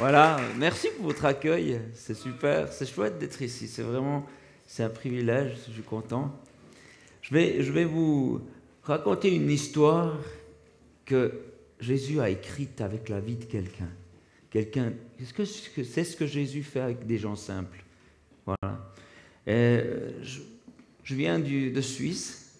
[0.00, 4.24] Voilà, merci pour votre accueil, c'est super, c'est chouette d'être ici, c'est vraiment,
[4.66, 6.34] c'est un privilège, je suis content.
[7.20, 8.40] Je vais, je vais vous
[8.82, 10.16] raconter une histoire
[11.04, 11.42] que
[11.80, 13.90] Jésus a écrite avec la vie de quelqu'un.
[14.48, 17.84] Quelqu'un, qu'est-ce que c'est ce que Jésus fait avec des gens simples?
[18.46, 18.80] Voilà.
[19.46, 20.40] je,
[21.04, 22.54] je, viens du, de Suisse,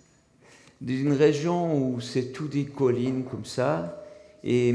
[0.78, 4.04] d'une région où c'est tout des collines comme ça,
[4.44, 4.74] et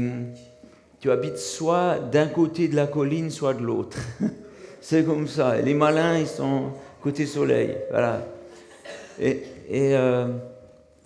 [1.06, 3.96] tu habites soit d'un côté de la colline, soit de l'autre.
[4.80, 5.56] C'est comme ça.
[5.60, 7.76] Les malins, ils sont côté soleil.
[7.90, 8.26] Voilà.
[9.20, 10.26] Et, et euh,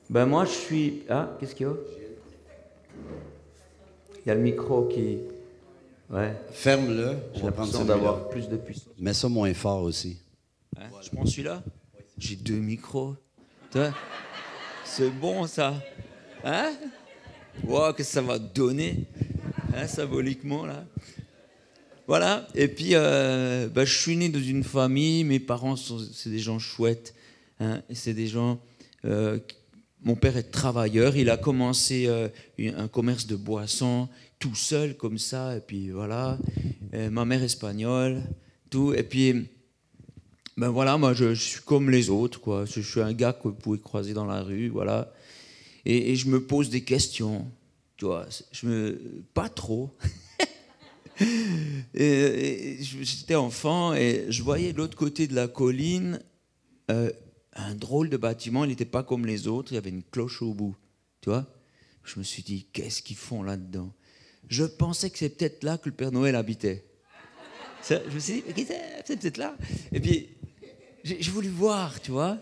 [0.09, 1.03] ben moi, je suis.
[1.11, 1.75] Ah, qu'est-ce qu'il y a?
[4.25, 5.19] Il y a le micro qui.
[6.09, 6.35] Ouais.
[6.51, 7.17] Ferme-le.
[7.35, 8.95] J'ai l'impression d'avoir plus de puissance.
[8.99, 10.17] Mets ça moins fort aussi.
[10.79, 11.63] Hein, je prends celui-là?
[12.17, 13.17] J'ai deux micros.
[14.83, 15.75] C'est bon ça.
[16.43, 16.73] Hein?
[17.65, 19.07] Wow, qu'est-ce que ça va donner
[19.75, 20.85] hein, symboliquement là.
[22.11, 26.41] Voilà, et puis euh, bah, je suis né dans une famille, mes parents, c'est des
[26.41, 27.15] gens chouettes,
[27.61, 28.61] hein, c'est des gens...
[29.05, 29.39] Euh,
[30.03, 32.27] mon père est travailleur, il a commencé euh,
[32.59, 34.09] un commerce de boissons
[34.41, 36.37] tout seul comme ça, et puis voilà,
[36.93, 38.23] ma mère espagnole,
[38.71, 39.47] tout, et puis
[40.57, 42.65] ben voilà, moi je, suis comme les autres, quoi.
[42.65, 45.13] Je, suis un gars que vous pouvez croiser dans la rue, voilà,
[45.85, 47.47] et, et je me pose des questions.
[48.01, 48.99] Tu vois, je me.
[49.35, 49.95] Pas trop.
[51.93, 56.19] J'étais enfant et je voyais de l'autre côté de la colline
[56.91, 57.13] euh,
[57.53, 58.65] un drôle de bâtiment.
[58.65, 59.73] Il n'était pas comme les autres.
[59.73, 60.75] Il y avait une cloche au bout.
[61.21, 61.47] Tu vois
[62.03, 63.93] Je me suis dit, qu'est-ce qu'ils font là-dedans?
[64.49, 66.87] Je pensais que c'est peut-être là que le Père Noël habitait.
[67.87, 69.05] Je me suis dit, c'est?
[69.19, 69.59] Peut-être là.
[69.93, 70.31] Et puis,
[71.05, 72.39] j'ai voulu voir, tu vois.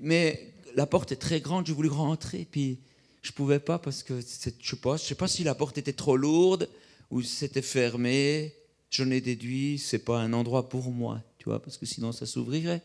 [0.00, 2.48] Mais la porte est très grande, j'ai voulu rentrer.
[2.50, 2.80] Puis,
[3.26, 4.24] je pouvais pas parce que je
[4.68, 6.68] sais pas, je sais pas si la porte était trop lourde
[7.10, 8.54] ou c'était fermé.
[8.88, 12.24] J'en ai déduit, c'est pas un endroit pour moi, tu vois, parce que sinon ça
[12.24, 12.82] s'ouvrirait.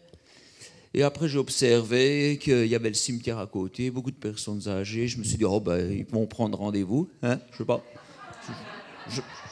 [0.96, 5.08] Et après, j'ai observé qu'il y avait le cimetière à côté, beaucoup de personnes âgées.
[5.08, 7.08] Je me suis dit, oh, ben, ils vont prendre rendez-vous.
[7.22, 7.84] Hein je sais pas.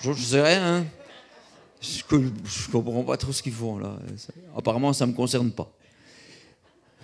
[0.02, 0.78] Je, ne sais rien.
[0.78, 0.86] Hein
[1.80, 4.00] je, ne comprends pas trop ce qu'ils font là.
[4.58, 5.72] Apparemment, ça me concerne pas.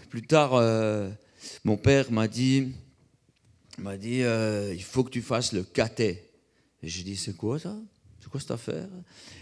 [0.09, 1.09] Plus tard, euh,
[1.63, 2.73] mon père m'a dit,
[3.81, 6.29] m'a dit euh, il faut que tu fasses le caté.
[6.81, 7.75] Et j'ai dit c'est quoi ça?
[8.19, 8.87] C'est quoi cette affaire?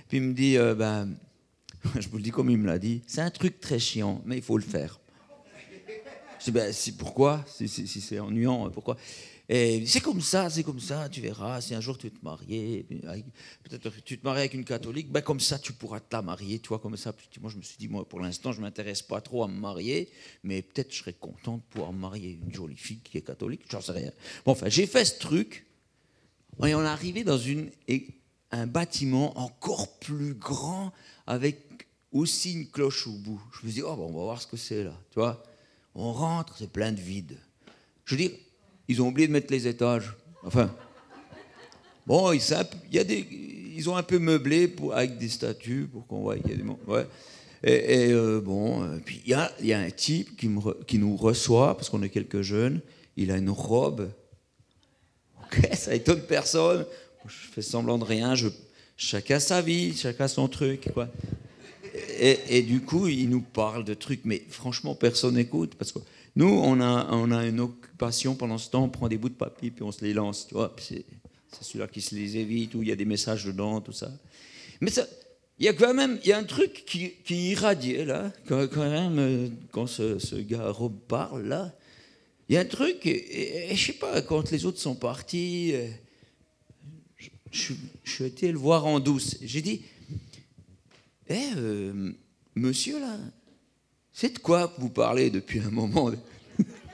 [0.08, 1.16] Puis il me dit euh, ben,
[2.00, 4.38] je vous le dis comme il me l'a dit, c'est un truc très chiant, mais
[4.38, 5.00] il faut le faire.
[6.40, 7.44] Je dis ben, pourquoi?
[7.48, 8.98] Si, c'est ennuyant, pourquoi?
[9.56, 12.88] Et c'est comme ça, c'est comme ça, tu verras, si un jour tu te marier,
[13.64, 16.58] peut-être tu te maries avec une catholique, ben comme ça tu pourras te la marier,
[16.58, 17.14] toi, comme ça.
[17.40, 19.54] moi je me suis dit, moi pour l'instant je ne m'intéresse pas trop à me
[19.54, 20.10] marier,
[20.42, 23.80] mais peut-être je serais content de pouvoir marier une jolie fille qui est catholique, j'en
[23.80, 24.10] sais rien.
[24.44, 25.68] Bon, enfin, j'ai fait ce truc,
[26.66, 27.40] et on est arrivé dans
[28.50, 30.94] un bâtiment encore plus grand,
[31.28, 31.60] avec
[32.12, 33.42] aussi une cloche au bout.
[33.62, 35.44] Je me dit, oh, bon, on va voir ce que c'est là, tu vois.
[35.94, 37.38] On rentre, c'est plein de vide.
[38.06, 38.32] Je veux dire,
[38.88, 40.14] ils ont oublié de mettre les étages.
[40.44, 40.74] Enfin,
[42.06, 46.36] bon, ils, ont un peu meublé avec des statues pour qu'on voit.
[46.38, 47.08] Il y a des, ouais.
[47.64, 52.04] Et, euh, bon, euh, puis il y a, un type qui, nous reçoit, parce qu'on
[52.04, 52.82] est quelques jeunes,
[53.16, 54.10] il a une robe.
[55.44, 56.86] Ok, ça étonne personne.
[57.26, 58.50] Je fais semblant de rien, je,
[58.98, 60.90] chacun sa vie, chacun son truc.
[62.20, 66.00] Et, et, du coup, il nous parle de trucs, mais franchement, personne n'écoute, parce que
[66.36, 69.36] nous, on a, on a une occupation pendant ce temps, on prend des bouts de
[69.36, 70.76] papier puis on se les lance, tu vois.
[70.80, 71.06] C'est,
[71.62, 74.12] celui-là qui se les évite, où il y a des messages dedans, tout ça.
[74.82, 75.06] Mais ça,
[75.60, 78.76] il y a quand même il y a un truc qui, qui irradiait, là, quand,
[78.78, 81.72] même, quand ce, ce, gars Rob parle, là.
[82.50, 85.88] Il y a un truc, et, je sais pas, quand les autres sont partis, euh,
[87.52, 87.74] je,
[88.04, 89.38] suis été le voir en douce.
[89.42, 89.84] J'ai dit,
[91.30, 92.12] hé, euh,
[92.56, 93.18] monsieur, là,
[94.24, 96.10] c'est de quoi vous parlez depuis un moment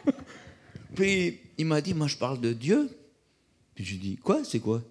[0.95, 2.89] Puis il m'a dit, moi je parle de Dieu.
[3.75, 4.43] Puis j'ai dit, quoi?
[4.43, 4.81] C'est quoi?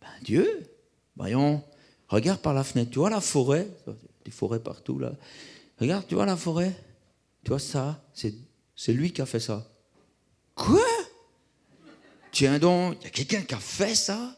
[0.00, 0.68] Ben Dieu.
[1.14, 1.62] Voyons,
[2.08, 3.68] regarde par la fenêtre, tu vois la forêt?
[4.24, 5.12] Des forêts partout là.
[5.78, 6.74] Regarde, tu vois la forêt?
[7.44, 8.02] Tu vois ça?
[8.12, 9.64] C'est lui qui a fait ça.
[10.56, 10.82] Quoi?
[12.32, 14.36] Tiens donc, il y a quelqu'un qui a fait ça?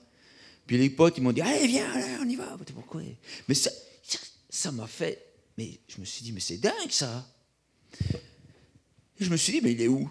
[0.66, 1.86] Puis les potes, ils m'ont dit, allez, viens,
[2.20, 2.54] on y va.
[2.74, 3.00] Pourquoi
[3.48, 7.26] Mais ça m'a fait mais je me suis dit, mais c'est dingue ça.
[8.02, 10.10] Et je me suis dit, mais il est où?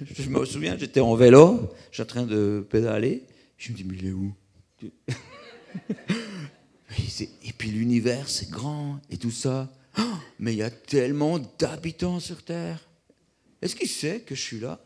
[0.00, 3.24] Je me souviens, j'étais en vélo, j'étais en train de pédaler.
[3.56, 4.34] Je me dis, mais il est où?
[7.20, 9.72] Et puis l'univers, c'est grand et tout ça.
[10.38, 12.86] Mais il y a tellement d'habitants sur Terre.
[13.62, 14.80] Est-ce qu'il sait que je suis là?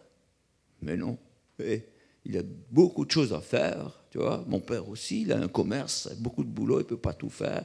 [0.81, 1.19] Mais non.
[1.59, 1.83] il
[2.27, 4.01] y a beaucoup de choses à faire.
[4.11, 7.13] Tu vois, mon père aussi, il a un commerce, beaucoup de boulot, il peut pas
[7.13, 7.65] tout faire.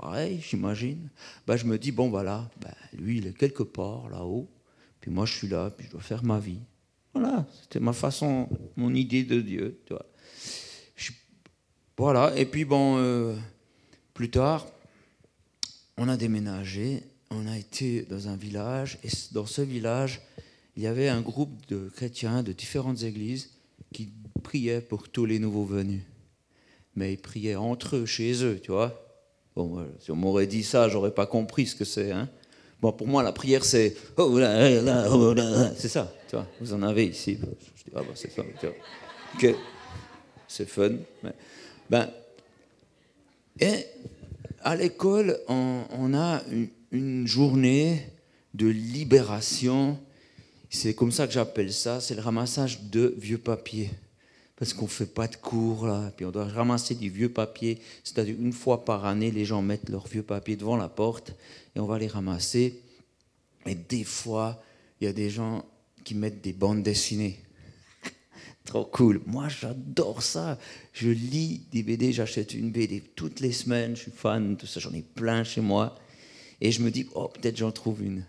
[0.00, 1.08] Pareil, j'imagine.
[1.46, 4.48] Ben, je me dis, bon, voilà, ben, lui, il est quelque part là-haut,
[5.00, 6.60] puis moi, je suis là, puis je dois faire ma vie.
[7.14, 10.06] Voilà, c'était ma façon, mon idée de Dieu, tu vois.
[11.96, 13.34] voilà, et puis bon, euh,
[14.12, 14.66] plus tard,
[15.96, 20.20] on a déménagé, on a été dans un village, et dans ce village,
[20.76, 23.50] il y avait un groupe de chrétiens de différentes églises
[23.94, 24.10] qui
[24.42, 26.02] priaient pour tous les nouveaux venus.
[26.96, 29.05] Mais ils priaient entre eux, chez eux, tu vois.
[29.56, 32.12] Bon, si on m'aurait dit ça, j'aurais pas compris ce que c'est.
[32.12, 32.28] Hein.
[32.80, 36.46] Bon, pour moi, la prière, c'est oh oh là, c'est ça, tu vois.
[36.60, 37.38] Vous en avez ici.
[37.76, 38.42] Je dis, ah bah, c'est ça,
[39.40, 39.54] tu
[40.46, 40.92] c'est fun.
[41.90, 42.08] Ben,
[43.58, 43.86] et
[44.62, 46.42] à l'école, on, a
[46.92, 48.12] une journée
[48.54, 49.98] de libération
[50.68, 53.90] c'est comme ça que j'appelle ça, c'est le ramassage de vieux papiers.
[54.56, 57.78] Parce qu'on ne fait pas de cours, là, puis on doit ramasser du vieux papier.
[58.02, 61.34] C'est-à-dire, une fois par année, les gens mettent leurs vieux papiers devant la porte
[61.74, 62.82] et on va les ramasser.
[63.66, 64.62] Et des fois,
[65.00, 65.64] il y a des gens
[66.04, 67.38] qui mettent des bandes dessinées.
[68.64, 69.20] Trop cool.
[69.26, 70.58] Moi, j'adore ça.
[70.94, 73.94] Je lis des BD, j'achète une BD toutes les semaines.
[73.94, 74.80] Je suis fan de tout ça.
[74.80, 75.98] J'en ai plein chez moi.
[76.62, 78.24] Et je me dis, oh, peut-être j'en trouve une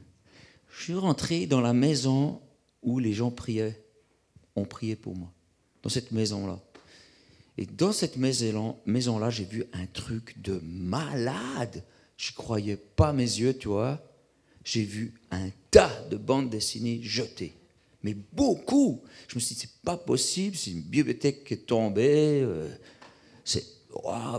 [0.77, 2.39] je suis rentré dans la maison
[2.83, 3.83] où les gens priaient,
[4.55, 5.33] ont prié pour moi,
[5.83, 6.59] dans cette maison-là.
[7.57, 11.83] Et dans cette maison-là, j'ai vu un truc de malade.
[12.15, 13.99] Je croyais pas mes yeux, tu vois.
[14.63, 17.53] J'ai vu un tas de bandes dessinées jetées.
[18.03, 19.01] Mais beaucoup.
[19.27, 22.41] Je me suis dit, c'est pas possible, c'est une bibliothèque qui est tombée.
[22.43, 22.69] Euh,
[23.43, 23.65] c'est.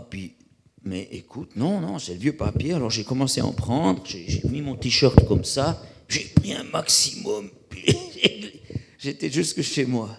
[0.09, 0.35] puis
[0.83, 2.73] mais écoute, non, non, c'est le vieux papier.
[2.73, 6.63] Alors j'ai commencé à en prendre, j'ai mis mon t-shirt comme ça, j'ai pris un
[6.63, 7.49] maximum,
[8.97, 10.17] j'étais jusque chez moi.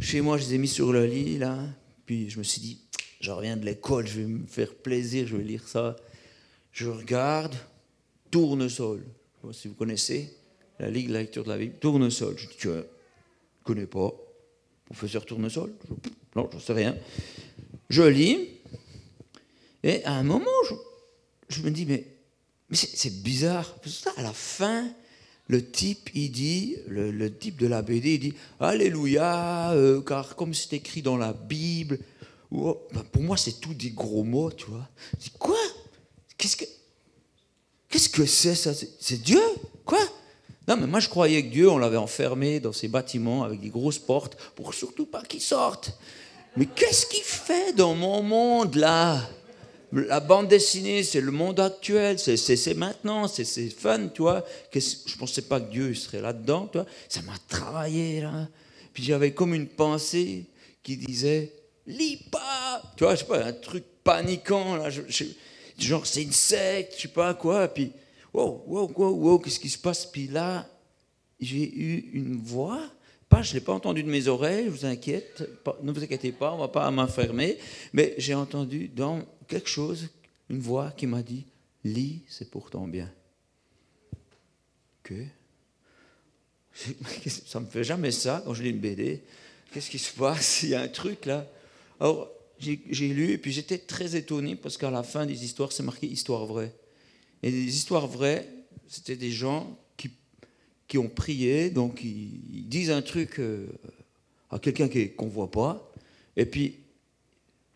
[0.00, 1.58] Chez moi, je les ai mis sur le lit, là,
[2.06, 2.80] puis je me suis dit,
[3.20, 5.96] je reviens de l'école, je vais me faire plaisir, je vais lire ça.
[6.72, 7.54] Je regarde,
[8.30, 9.00] tournesol.
[9.00, 10.32] Je sais pas si vous connaissez
[10.78, 12.36] la Ligue de la lecture de la Bible, tournesol.
[12.38, 12.82] Je dis, tu ne
[13.64, 14.12] connais pas
[14.84, 15.72] professeur tournesol
[16.36, 16.96] Non, je ne sais rien.
[17.90, 18.48] Je lis,
[19.82, 20.44] et à un moment,
[21.48, 22.18] je me dis, mais
[22.68, 23.74] mais c'est bizarre.
[24.16, 24.88] À la fin,
[25.48, 30.52] le type, il dit, le, type de la BD, il dit Alléluia, euh, car comme
[30.52, 31.98] c'est écrit dans la Bible.
[32.50, 34.88] Oh, ben, pour moi, c'est tout des gros mots, tu vois.
[35.38, 35.56] Quoi?
[36.36, 36.64] Qu'est-ce que
[37.88, 38.72] qu'est-ce que c'est ça?
[39.00, 39.42] C'est Dieu?
[39.86, 40.00] Quoi?
[40.68, 43.70] Non, mais moi, je croyais que Dieu, on l'avait enfermé dans ses bâtiments avec des
[43.70, 45.98] grosses portes pour surtout pas qu'il sorte.
[46.58, 49.22] Mais qu'est-ce qu'il fait dans mon monde là?
[49.92, 54.44] La bande dessinée, c'est le monde actuel, c'est maintenant, c'est fun, tu vois.
[54.72, 56.86] Je ne pensais pas que Dieu serait là-dedans, tu vois.
[57.08, 58.48] Ça m'a travaillé, là.
[58.92, 60.46] Puis j'avais comme une pensée
[60.82, 61.52] qui disait,
[61.86, 64.90] lis pas, tu vois, je sais pas, un truc paniquant, là.
[65.78, 67.68] genre, c'est une secte, je sais pas quoi.
[67.68, 67.92] Puis,
[68.32, 70.04] wow, wow, wow, wow, qu'est-ce qui se passe?
[70.06, 70.68] Puis là,
[71.40, 72.80] j'ai eu une voix
[73.28, 75.42] pas, je ne l'ai pas entendu de mes oreilles, je vous inquiète,
[75.82, 77.58] ne vous inquiétez pas, on ne va pas m'enfermer,
[77.92, 80.08] mais j'ai entendu dans quelque chose,
[80.48, 81.46] une voix qui m'a dit
[81.84, 83.12] Lis, c'est pour ton bien.
[85.02, 85.24] Que?
[87.26, 89.22] Ça ne me fait jamais ça quand je lis une BD.
[89.72, 90.62] Qu'est-ce qui se passe?
[90.62, 91.46] Il y a un truc là.
[91.98, 95.82] Alors, j'ai lu et puis j'étais très étonné parce qu'à la fin des histoires, c'est
[95.82, 96.74] marqué histoire vraie.
[97.42, 98.48] Et des histoires vraies,
[98.86, 100.10] c'était des gens qui,
[100.86, 103.68] qui ont prié, donc ils, disent un truc euh,
[104.50, 105.92] à quelqu'un qu'on ne voit pas,
[106.36, 106.76] et puis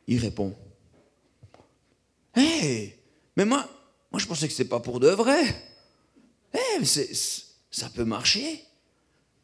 [0.07, 0.55] il répond.
[2.37, 2.99] Hé,
[3.37, 3.69] mais moi,
[4.11, 5.45] moi je pensais que c'était pas pour de vrai.
[6.55, 8.65] Hé, ça peut marcher.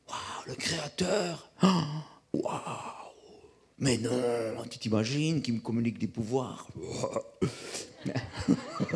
[0.08, 1.50] Waouh, le créateur.
[2.32, 2.98] Waouh.
[3.78, 6.66] Mais non, tu t'imagines qu'il me communique des pouvoirs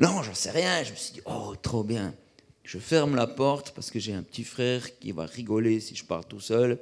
[0.00, 0.82] Non, j'en sais rien.
[0.82, 2.14] Je me suis dit, oh, trop bien.
[2.62, 6.04] Je ferme la porte parce que j'ai un petit frère qui va rigoler si je
[6.04, 6.78] pars tout seul.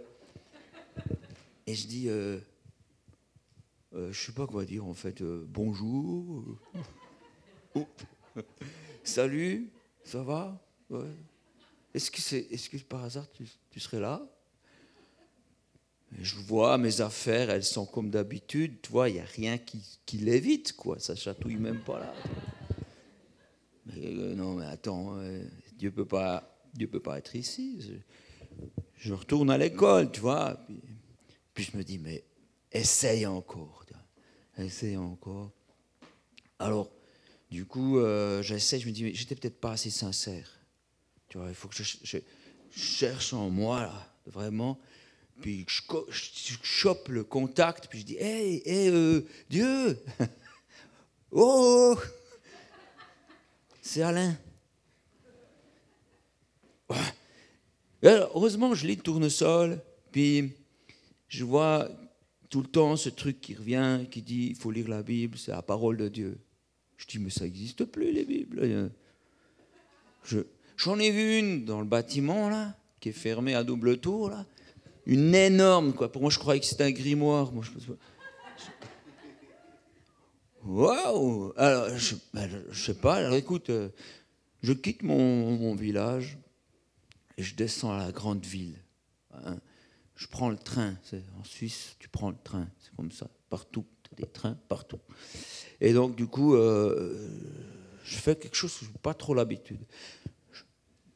[1.67, 2.39] Et je dis, euh,
[3.97, 5.23] euh, je sais pas quoi dire en fait.
[5.23, 6.45] Euh, bonjour.
[7.75, 7.87] Oh.
[9.05, 9.71] Salut,
[10.05, 10.61] ça va
[11.95, 12.11] Est-ce
[12.69, 13.27] que, par hasard
[13.71, 14.21] tu, serais là?
[16.21, 18.81] Je vois mes affaires, elles sont comme d'habitude.
[18.83, 20.99] Tu vois, il n'y a rien qui, l'évite, quoi.
[20.99, 22.15] Ça chatouille même pas là.
[23.87, 25.17] Mais, euh, non, mais attends,
[25.79, 27.81] Dieu peut peut pas être ici.
[28.97, 30.61] Je, retourne à l'école, tu vois.
[31.55, 32.25] puis je me dis, mais
[32.77, 33.87] essaye encore
[34.65, 35.53] essaye encore.
[36.59, 36.91] Alors,
[37.51, 40.51] du coup, euh, j'essaie, je me dis, mais j'étais peut-être pas assez sincère.
[41.29, 42.19] Tu vois, il faut que je,
[42.71, 44.79] cherche en moi, là, vraiment,
[45.41, 49.99] puis je, je chope le contact, puis je dis Hé, hé, euh, Dieu
[51.31, 51.97] Oh
[53.83, 54.37] C'est Alain.
[56.89, 56.97] Ouais.
[58.03, 60.53] Et alors, heureusement, je lis tournesol, puis
[61.29, 61.89] je vois
[62.51, 65.51] tout le temps ce truc qui revient, qui dit il faut lire la Bible, c'est
[65.53, 66.39] la parole de Dieu.
[66.97, 68.91] Je dis mais ça n'existe plus les Bibles.
[70.25, 70.41] Je,
[70.77, 74.45] j'en ai vu une dans le bâtiment là, qui est fermée à double tour là,
[75.07, 76.11] une énorme quoi.
[76.11, 77.53] Pour moi, je croyais que c'était un grimoire.
[77.53, 77.93] Moi, je.
[80.65, 83.37] Waouh Alors, je, ben, je- sais pas.
[83.37, 83.89] Écoute, euh,
[84.63, 86.39] je quitte mon, mon village
[87.37, 88.77] et je descends à la grande ville.
[89.33, 89.59] hein.
[90.17, 90.95] Je prends le train.
[91.39, 92.67] En Suisse, tu prends le train.
[92.81, 93.29] C'est comme ça.
[93.51, 93.85] Partout.
[94.03, 94.99] Tu as des trains partout.
[95.81, 97.29] Et donc, du coup, euh,
[98.03, 99.81] je fais quelque chose que je n'ai pas trop l'habitude.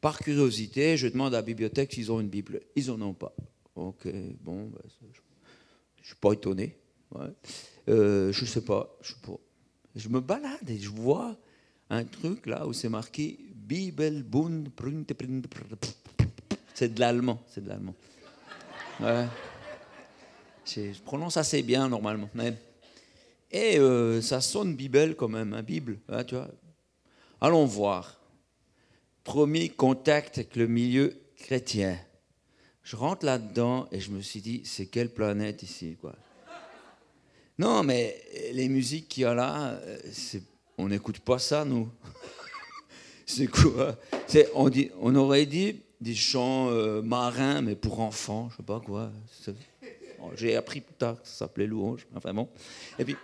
[0.01, 2.61] Par curiosité, je demande à la bibliothèque s'ils ont une Bible.
[2.75, 3.35] Ils n'en ont pas.
[3.75, 4.07] Ok,
[4.41, 6.77] bon, ben, je ne suis pas étonné.
[7.89, 8.95] Euh, je ne sais pas.
[9.01, 9.37] Je sais pas.
[9.95, 11.37] Je me balade et je vois
[11.89, 14.69] un truc là où c'est marqué Bibelbund.
[16.73, 17.43] C'est de l'allemand.
[17.47, 17.95] C'est de l'allemand.
[19.01, 19.25] Ouais.
[20.65, 22.29] Je, prononce assez bien normalement.
[22.35, 22.53] mais-
[23.51, 25.97] Et euh, ça sonne Bible quand même, hein, Bible.
[26.07, 26.49] hein, tu vois.
[27.41, 28.19] Allons voir.
[29.23, 31.97] Premier contact avec le milieu chrétien.
[32.83, 36.15] Je rentre là-dedans et je me suis dit, c'est quelle planète ici, quoi?
[37.57, 39.97] Non, mais les musiques qu'il y a là, euh,
[40.77, 41.89] on n'écoute pas ça, nous.
[43.25, 43.97] c'est quoi?
[44.55, 48.79] On, dit, on aurait dit des chants euh, marins, mais pour enfants, je sais pas
[48.79, 49.11] quoi.
[50.19, 52.49] Oh, J'ai appris plus tard que ça s'appelait louange, enfin bon.
[52.97, 53.15] Et puis,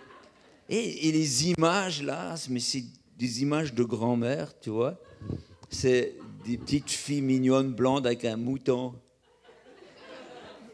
[0.68, 2.84] et, les images là, mais c'est
[3.18, 4.96] des images de grand-mère, tu vois.
[5.70, 6.14] C'est
[6.46, 8.94] des petites filles mignonnes blondes avec un mouton.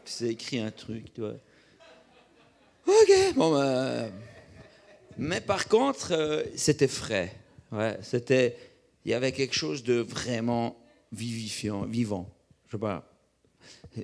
[0.05, 1.33] C'est écrit un truc, tu vois.
[2.85, 4.11] Ok, bon, ben,
[5.17, 7.33] mais par contre, euh, c'était frais.
[7.71, 8.57] Ouais, c'était,
[9.05, 10.77] il y avait quelque chose de vraiment
[11.15, 12.29] vivifiant, vivant.
[12.67, 13.11] Je sais pas.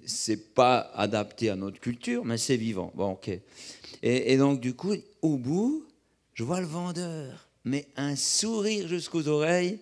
[0.05, 2.91] C'est pas adapté à notre culture, mais c'est vivant.
[2.95, 3.29] Bon, ok.
[4.01, 5.85] Et, donc, du coup, au bout,
[6.33, 9.79] je vois le vendeur, mais un sourire jusqu'aux oreilles,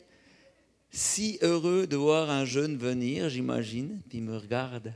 [0.92, 4.94] si heureux de voir un jeune venir, j'imagine, puis me regarde.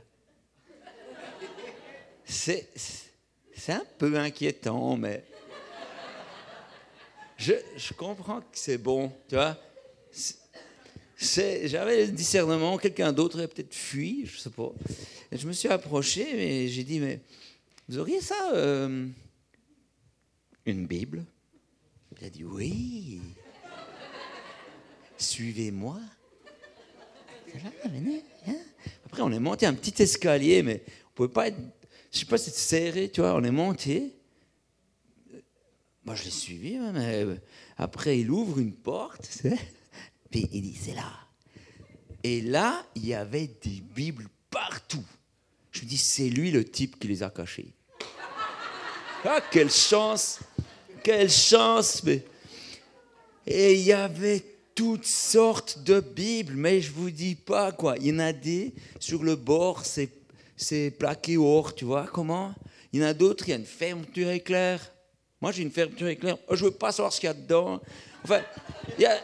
[2.24, 2.68] C'est,
[3.54, 5.24] c'est un peu inquiétant, mais
[7.36, 9.56] je, je comprends que c'est bon, tu vois.
[11.16, 14.72] J'avais le discernement, quelqu'un d'autre aurait peut-être fui, je sais pas.
[15.32, 17.20] Je me suis approché, mais j'ai dit, mais
[17.88, 19.06] vous auriez ça, euh,
[20.66, 21.24] une Bible?
[22.18, 23.20] Il a dit, oui.
[25.18, 26.00] Suivez-moi.
[28.46, 28.54] Hein.
[29.06, 31.58] Après, on est monté un petit escalier, mais on pouvait pas être,
[32.12, 33.34] je sais pas, c'est serré, tu vois.
[33.34, 34.16] On est monté.
[36.04, 37.24] Moi, je l'ai suivi, hein, mais
[37.76, 39.58] après, il ouvre une porte, tu sais,
[40.34, 41.12] puis il dit, c'est là.
[42.24, 45.04] Et là, il y avait des Bibles partout.
[45.70, 47.72] Je me dis, c'est lui le type qui les a cachées.
[49.24, 50.40] Ah, quelle chance
[51.04, 52.24] Quelle chance mais...
[53.46, 57.94] Et il y avait toutes sortes de Bibles, mais je vous dis pas quoi.
[58.00, 60.10] Il y en a des sur le bord, c'est,
[60.56, 62.52] c'est plaqué or, tu vois comment?
[62.92, 64.80] Il y en a d'autres, il y a une fermeture éclair.
[65.40, 66.36] Moi, j'ai une fermeture éclair.
[66.50, 67.80] Je veux pas savoir ce qu'il y a dedans.
[68.24, 68.40] Enfin,
[68.98, 69.20] il y a,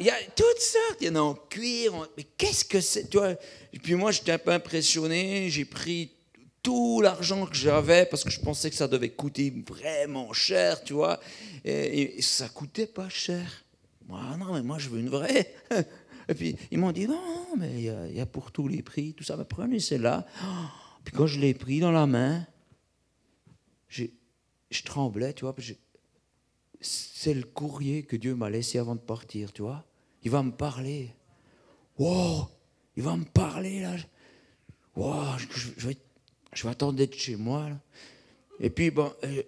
[0.00, 0.98] il y a toutes sortes.
[1.00, 1.92] Il y en a en cuir.
[2.16, 3.32] Mais qu'est-ce que c'est tu vois
[3.72, 5.48] Et puis moi, j'étais un peu impressionné.
[5.50, 6.12] J'ai pris
[6.62, 10.92] tout l'argent que j'avais parce que je pensais que ça devait coûter vraiment cher, tu
[10.92, 11.20] vois.
[11.64, 13.64] Et, et ça coûtait pas cher.
[14.06, 15.54] Moi, non, mais moi, je veux une vraie.
[16.30, 19.24] Et puis, ils m'ont dit, non, mais il y, a- pour tous les prix, tout
[19.24, 19.36] ça.
[19.38, 20.26] Mais prenez celle-là.
[21.04, 22.46] Puis quand je l'ai pris dans la main,
[23.88, 25.54] je tremblais, tu vois.
[25.54, 25.78] puis
[26.80, 29.84] C'est le courrier que Dieu m'a laissé avant de partir, tu vois.
[30.22, 31.10] Il va me parler.
[31.98, 32.48] Wow,
[32.96, 33.96] il va me parler, là.
[34.94, 35.96] Wow, je, vais,
[36.52, 37.78] je vais attendre d'être chez moi, là.
[38.60, 39.42] Et puis, bon, euh,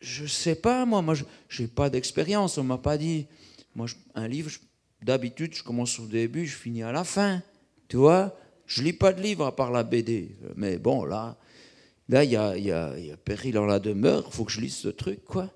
[0.00, 3.26] je sais pas, moi, moi je n'ai pas d'expérience, on ne m'a pas dit.
[3.74, 4.50] Moi, un livre,
[5.02, 7.42] d'habitude, je commence au début, je finis à la fin.
[7.88, 10.36] Tu vois Je lis pas de livre à part la BD.
[10.56, 11.36] Mais bon, là,
[12.08, 14.52] là il y a, y, a, y a péril dans la demeure, il faut que
[14.52, 15.50] je lise ce truc, quoi.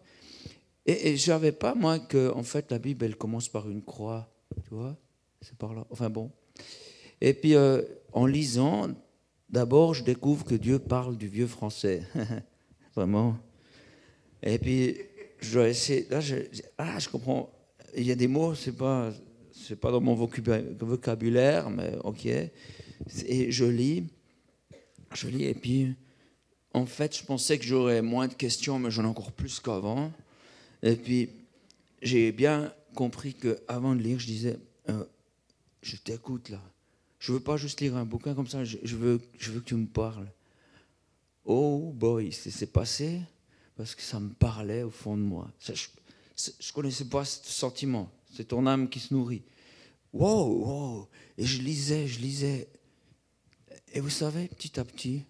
[0.86, 3.82] Et, et je savais pas, moi, que en fait, la Bible, elle commence par une
[3.82, 4.28] croix.
[4.64, 4.96] Tu vois
[5.40, 5.86] C'est par là.
[5.90, 6.30] Enfin bon.
[7.20, 8.88] Et puis, euh, en lisant,
[9.48, 12.02] d'abord, je découvre que Dieu parle du vieux français.
[12.96, 13.36] Vraiment.
[14.42, 14.96] Et puis,
[15.38, 16.06] je dois essayer.
[16.10, 16.36] Là, je,
[16.78, 17.50] ah, je comprends.
[17.96, 19.12] Il y a des mots, c'est pas,
[19.80, 22.26] pas dans mon vocabulaire, mais ok.
[22.26, 24.04] Et je lis.
[25.14, 25.94] Je lis et puis,
[26.74, 30.10] en fait, je pensais que j'aurais moins de questions, mais j'en ai encore plus qu'avant.
[30.82, 31.30] Et puis,
[32.00, 34.58] j'ai bien compris que avant de lire, je disais,
[34.88, 35.04] euh,
[35.82, 36.60] je t'écoute là.
[37.18, 38.64] Je veux pas juste lire un bouquin comme ça.
[38.64, 40.28] Je, veux, je veux que tu me parles.
[41.44, 43.20] Oh boy, c'est passé
[43.76, 45.50] parce que ça me parlait au fond de moi.
[45.60, 45.72] Je,
[46.58, 48.10] je connaissais pas ce sentiment.
[48.34, 49.42] C'est ton âme qui se nourrit.
[50.12, 51.08] Wow, wow.
[51.38, 52.68] Et je lisais, je lisais.
[53.94, 55.24] Et vous savez, petit à petit,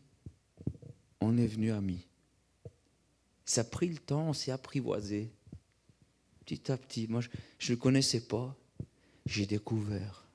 [1.20, 2.06] on est venu amis.
[3.44, 5.30] Ça a pris le temps, on s'est apprivoisé.
[6.44, 8.56] Petit à petit, moi, je ne le connaissais pas.
[9.26, 10.26] J'ai découvert.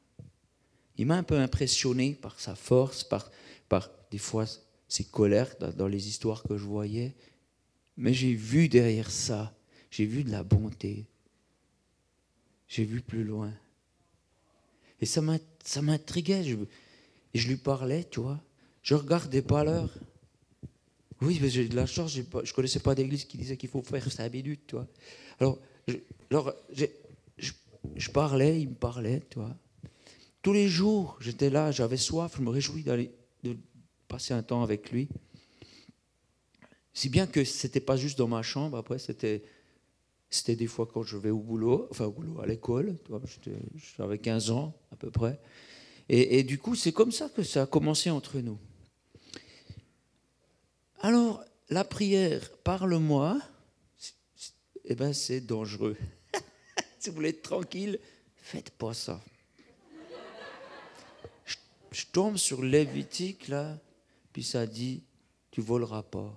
[0.98, 3.30] Il m'a un peu impressionné par sa force, par,
[3.68, 4.46] par des fois
[4.88, 7.14] ses colères dans, les histoires que je voyais.
[7.98, 9.54] Mais j'ai vu derrière ça,
[9.92, 11.06] j'ai vu de la bonté.
[12.68, 13.52] J'ai vu plus loin.
[15.02, 15.22] Et ça
[15.82, 16.44] m'intriguait.
[16.44, 16.56] Je,
[17.34, 18.42] et je lui parlais, tu vois.
[18.82, 19.94] Je regardais pas l'heure.
[21.22, 23.82] Oui, mais j'ai de la chance, je ne connaissais pas d'église qui disait qu'il faut
[23.82, 24.88] faire cinq minutes, tu vois.
[25.40, 25.60] Alors,
[26.32, 26.86] alors je,
[27.96, 29.56] je, parlais, il me parlait, tu vois.
[30.42, 33.12] Tous les jours, j'étais là, j'avais soif, je me réjouis d'aller
[33.44, 33.56] de
[34.08, 35.08] passer un temps avec lui.
[36.94, 39.44] Si bien que c'était pas juste dans ma chambre, après c'était
[40.30, 42.96] c'était des fois quand je vais au boulot, enfin au boulot, à l'école,
[43.98, 45.40] j'avais 15 ans à peu près.
[46.10, 48.58] Et, du coup, c'est comme ça que ça a commencé entre nous.
[51.02, 53.38] Alors, la prière, parle-moi,
[54.90, 55.98] eh ben, c'est dangereux.
[57.00, 58.00] si vous voulez être tranquille,
[58.36, 59.22] faites pas ça.
[61.92, 63.78] Je, tombe sur Lévitique, là,
[64.32, 65.04] puis ça dit,
[65.52, 66.34] tu voleras pas.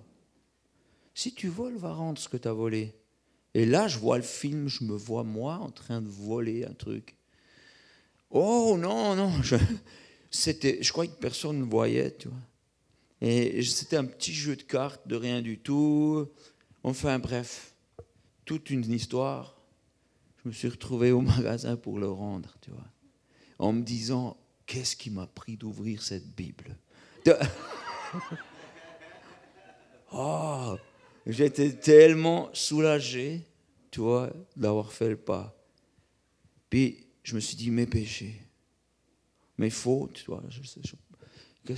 [1.13, 2.93] Si tu voles, va rendre ce que tu as volé.
[3.53, 6.73] Et là, je vois le film, je me vois moi en train de voler un
[6.73, 7.15] truc.
[8.29, 9.55] Oh non, non, je,
[10.29, 12.37] c'était, je crois que personne ne voyait, tu vois.
[13.21, 16.27] Et c'était un petit jeu de cartes, de rien du tout.
[16.83, 17.70] Enfin bref,
[18.45, 19.55] toute une histoire.
[20.43, 22.87] Je me suis retrouvé au magasin pour le rendre, tu vois.
[23.59, 26.77] En me disant, qu'est-ce qui m'a pris d'ouvrir cette Bible?
[30.13, 30.75] Oh,
[31.25, 33.45] J'étais tellement soulagé,
[33.91, 35.55] tu vois, d'avoir fait le pas.
[36.69, 38.41] Puis je me suis dit, mes péchés,
[39.57, 40.43] mes fautes, tu vois.
[40.49, 41.75] Je,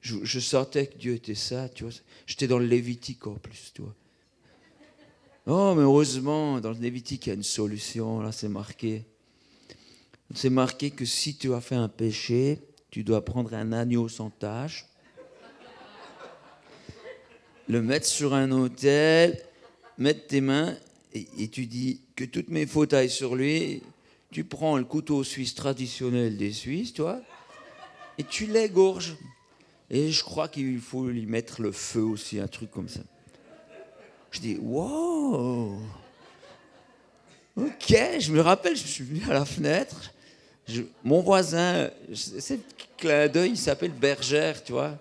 [0.00, 1.92] je, je, sentais que Dieu était ça, tu vois.
[2.26, 3.94] J'étais dans le Lévitique en plus, tu vois.
[5.46, 9.04] Oh, mais heureusement, dans le Lévitique, il y a une solution, là, c'est marqué.
[10.34, 14.30] C'est marqué que si tu as fait un péché, tu dois prendre un agneau sans
[14.30, 14.86] tache
[17.68, 19.40] le mettre sur un autel,
[19.98, 20.76] mettre tes mains
[21.12, 23.82] et, tu dis que toutes mes fautes aillent sur lui.
[24.30, 27.22] Tu prends le couteau suisse traditionnel des Suisses, toi,
[28.18, 29.16] et tu l'égorges.
[29.88, 33.00] Et je crois qu'il faut lui mettre le feu aussi, un truc comme ça.
[34.36, 35.78] Je dis, wow!
[37.56, 40.12] Ok, je me rappelle, je suis venu à la fenêtre.
[41.02, 42.60] mon voisin, c'est
[42.96, 44.98] clin d'œil, il s'appelle Bergère, tu vois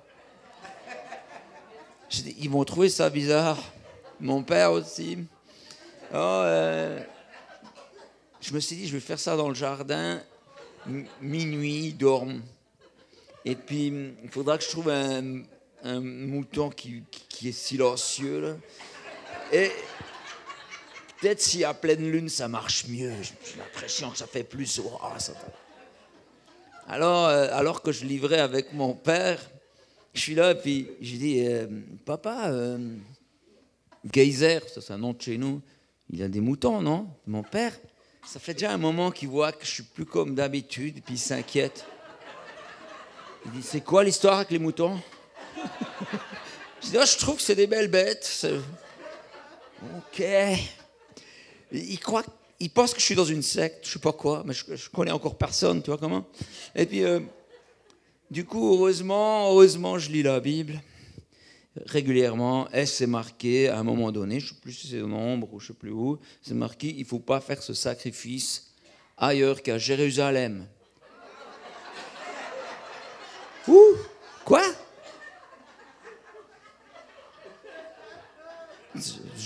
[2.38, 3.58] ils vont trouver ça bizarre.
[4.20, 5.18] Mon père aussi.
[6.14, 7.00] Oh, euh,
[8.42, 10.22] je me suis dit, je vais faire ça dans le jardin.
[11.22, 12.42] minuit, dorme.
[13.44, 13.88] Et puis,
[14.24, 15.44] il faudra que je trouve un,
[16.00, 17.04] mouton qui,
[17.44, 18.42] est silencieux.
[18.42, 18.56] Là.
[19.52, 19.72] Et
[21.20, 23.14] peut-être si à pleine lune, ça marche mieux.
[23.22, 24.82] J'ai l'impression que ça fait plus.
[26.88, 29.40] Alors, euh, alors que je livrais avec mon père,
[30.14, 31.68] je suis là, puis je dis, euh,
[32.06, 32.96] papa, euh,
[34.12, 35.62] Geyser, ça c'est un nom de chez nous,
[36.10, 37.74] il a des moutons, non Mon père,
[38.26, 41.20] ça fait déjà un moment qu'il voit que je suis plus comme d'habitude, puis il
[41.20, 41.86] s'inquiète.
[43.46, 45.00] Il dit, c'est quoi l'histoire avec les moutons?
[46.82, 48.46] Je dis, oh, je trouve que c'est des belles bêtes.
[49.84, 50.24] Ok.
[51.72, 52.24] Il croit,
[52.60, 54.90] il pense que je suis dans une secte, je sais pas quoi, mais je, je
[54.90, 56.26] connais encore personne, tu vois comment
[56.76, 57.20] Et puis, euh,
[58.32, 60.82] du coup, heureusement, heureusement, je lis la Bible
[61.86, 65.08] régulièrement et c'est marqué à un moment donné, je ne sais plus si c'est au
[65.08, 67.74] nombre ou je ne sais plus où, c'est marqué il ne faut pas faire ce
[67.74, 68.74] sacrifice
[69.18, 70.68] ailleurs qu'à Jérusalem.
[73.68, 73.96] Ouh
[74.46, 74.62] Quoi?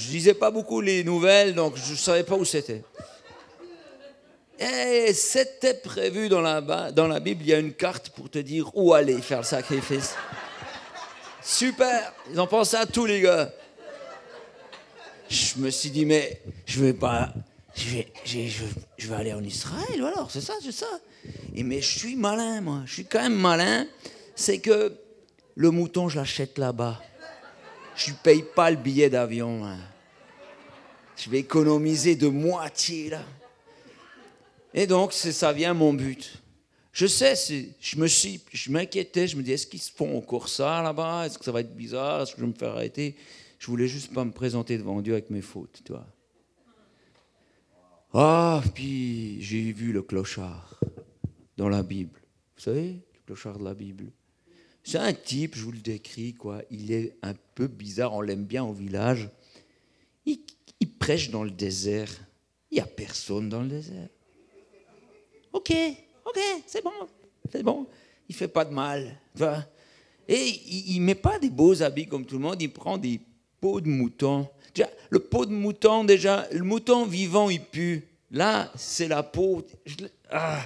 [0.10, 2.82] Je lisais pas beaucoup les nouvelles, donc je ne savais pas où c'était.
[4.58, 8.39] Et c'était prévu dans la, dans la Bible, il y a une carte pour te
[8.39, 10.15] dire où aller faire le sacrifice.
[11.43, 13.54] Super, ils ont pensé à tous les gars.
[15.30, 17.32] Je me suis dit, mais je vais pas,
[17.76, 20.89] je vais, je, vais aller en Israël, alors, c'est ça, c'est ça.
[21.54, 23.86] Et mais je suis malin, moi, je suis quand même malin.
[24.36, 24.91] C'est que
[25.54, 27.00] Le mouton, je l'achète là-bas.
[27.95, 29.63] Je ne paye pas le billet d'avion.
[29.65, 29.78] hein.
[31.19, 33.23] Je vais économiser de moitié là.
[34.73, 36.41] Et donc, ça vient mon but.
[36.93, 37.34] Je sais,
[37.79, 41.25] je me suis, je m'inquiétais, je me dis, est-ce qu'ils font encore ça là-bas?
[41.25, 42.21] Est-ce que ça va être bizarre?
[42.21, 43.15] Est-ce que je vais me faire arrêter?
[43.58, 46.08] Je voulais juste pas me présenter devant Dieu avec mes fautes, tu vois.
[48.13, 50.79] Ah, puis j'ai vu le clochard
[51.58, 52.19] dans la Bible.
[52.55, 54.12] Vous savez, le clochard de la Bible?
[54.84, 56.62] C'est un type, je vous le décris, quoi.
[56.71, 59.29] Il est un peu bizarre, on l'aime bien au village.
[61.32, 62.12] Dans le désert.
[62.69, 64.10] Il n'y a personne dans le désert.
[65.52, 65.74] Ok,
[66.24, 66.91] ok, c'est bon,
[67.52, 67.88] c'est bon.
[68.28, 69.19] Il fait pas de mal.
[70.28, 72.62] Et il, il met pas des beaux habits comme tout le monde.
[72.62, 73.19] Il prend des
[73.60, 74.48] peaux de mouton.
[74.76, 78.08] Déjà, le pot de mouton, déjà, le mouton vivant, il pue.
[78.30, 79.65] Là, c'est la peau.
[79.88, 80.62] Je, l'ai- ah.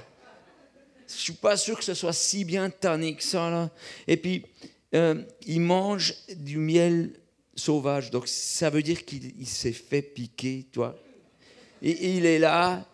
[1.08, 3.70] Suis pas sûr que ce soit si bien tanné que ça là.
[4.08, 4.46] Et puis,
[4.94, 7.14] euh, il mange du miel
[7.56, 8.12] sauvage.
[8.12, 10.96] Donc, ça veut dire qu'il il s'est fait piquer, toi.
[11.82, 12.86] Et, il est là,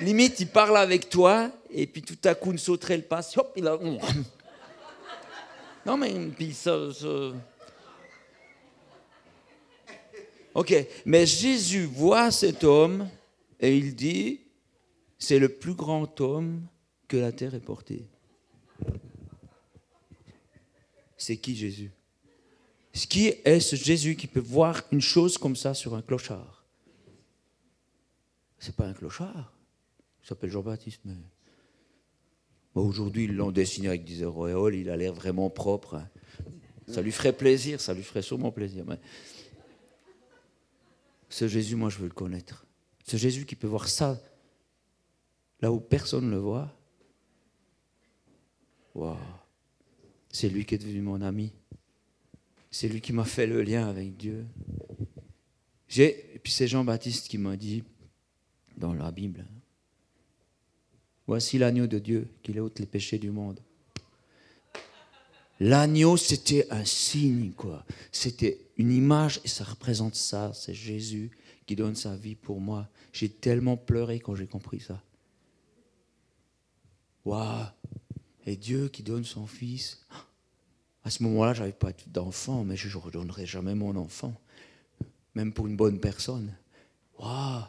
[0.00, 3.66] limite, il parle avec toi, et puis tout à coup, une sauterelle passe, hop, il
[3.66, 3.78] a...
[5.84, 7.32] Non, mais puis ça, ça-
[10.54, 10.74] Ok,
[11.06, 13.08] mais Jésus voit cet homme,
[13.58, 14.40] et il dit,
[15.18, 16.62] c'est le plus grand homme
[17.08, 18.04] que la terre ait porté.
[21.16, 21.90] C'est qui Jésus?
[22.92, 26.64] Qui est ce Jésus qui peut voir une chose comme ça sur un clochard
[28.58, 29.52] C'est pas un clochard.
[30.22, 31.16] Il s'appelle Jean-Baptiste, mais.
[32.74, 35.96] Aujourd'hui, ils l'ont dessiné avec des auréoles, il a l'air vraiment propre.
[35.96, 36.08] hein.
[36.88, 38.86] Ça lui ferait plaisir, ça lui ferait sûrement plaisir.
[38.86, 38.98] Mais...
[41.28, 42.64] Ce Jésus, moi, je veux le connaître.
[43.06, 44.18] Ce Jésus qui peut voir ça
[45.60, 46.74] là où personne ne le voit.
[48.94, 49.18] Waouh.
[50.30, 51.52] C'est lui qui est devenu mon ami.
[52.72, 54.46] C'est lui qui m'a fait le lien avec Dieu.
[55.88, 57.84] J'ai, puis c'est Jean-Baptiste qui m'a dit
[58.78, 59.46] dans la Bible,
[61.26, 63.60] voici l'agneau de Dieu qui ôte les péchés du monde.
[65.60, 67.84] L'agneau, c'était un signe, quoi.
[68.10, 70.52] C'était une image et ça représente ça.
[70.54, 71.30] C'est Jésus
[71.66, 72.88] qui donne sa vie pour moi.
[73.12, 75.00] J'ai tellement pleuré quand j'ai compris ça.
[77.26, 77.66] Waouh!
[78.46, 80.04] Et Dieu qui donne son fils.
[81.04, 84.34] À ce moment-là, j'avais pas d'enfant, mais je ne redonnerai jamais mon enfant,
[85.34, 86.54] même pour une bonne personne.
[87.18, 87.64] Waouh!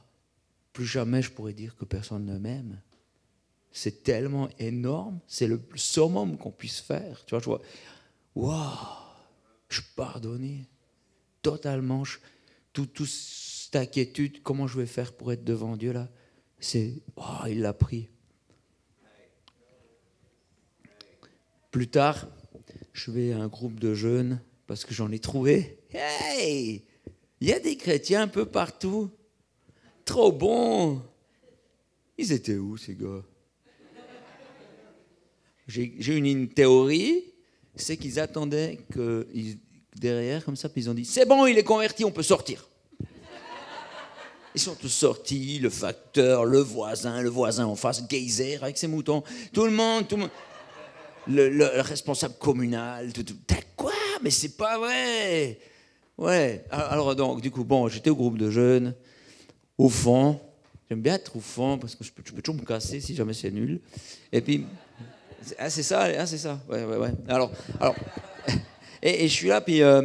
[0.72, 2.80] Plus jamais je pourrais dire que personne ne m'aime.
[3.72, 7.26] C'est tellement énorme, c'est le summum qu'on puisse faire.
[7.26, 7.62] Tu vois, je vois,
[8.36, 9.04] waouh!
[9.70, 10.68] Je suis
[11.42, 12.04] totalement.
[12.04, 12.20] Je-
[12.72, 16.10] tout, tout cette inquiétude, comment je vais faire pour être devant Dieu là?
[16.60, 18.10] C'est, waouh, il l'a pris.
[21.72, 22.28] Plus tard,
[22.94, 25.80] je vais à un groupe de jeunes parce que j'en ai trouvé.
[25.92, 26.84] Hey
[27.42, 29.10] Il y a des chrétiens un peu partout.
[30.06, 31.02] Trop bon
[32.18, 33.24] Ils étaient où ces gars?
[35.68, 37.24] J'ai une, théorie,
[37.76, 39.26] c'est qu'ils attendaient que
[39.96, 42.68] derrière, comme ça, puis ils ont dit C'est bon, il est converti, on peut sortir.
[44.54, 48.88] Ils sont tous sortis, le facteur, le voisin, le voisin en face, Geyser avec ses
[48.88, 50.32] moutons, tout le monde, tout le monde
[51.28, 53.36] le, le- le responsable communal, tout, tout.
[53.76, 55.58] Quoi Mais c'est pas vrai
[56.18, 58.94] Ouais, alors donc, du coup, bon, j'étais au groupe de jeunes,
[59.80, 60.40] au fond,
[60.88, 63.50] j'aime bien être au fond, parce que je peux, toujours me casser si jamais c'est
[63.50, 63.82] nul.
[64.32, 64.66] Et puis,
[65.58, 67.12] ah, c'est ça, ah, c'est ça, ouais, ouais, ouais.
[67.28, 67.96] Alors, alors
[69.02, 70.04] et, je suis là, puis euh,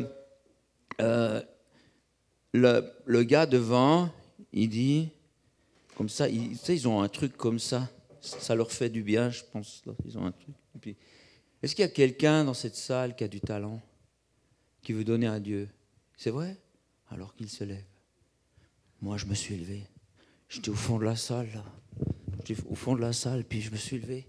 [1.02, 1.42] euh,
[2.54, 4.08] le, gars devant,
[4.54, 5.10] il dit,
[5.94, 7.86] comme ça, tu sais, ils ont un truc comme ça,
[8.20, 10.96] ça leur fait du bien, je pense, ils ont un truc.
[11.62, 13.80] Est-ce qu'il y a quelqu'un dans cette salle qui a du talent,
[14.82, 15.68] qui veut donner à Dieu?
[16.16, 16.56] C'est vrai?
[17.10, 17.84] Alors qu'il se lève.
[19.00, 19.84] Moi, je me suis levé.
[20.48, 21.64] J'étais au fond de la salle, là.
[22.44, 24.28] J'étais au fond de la salle, puis je me suis levé.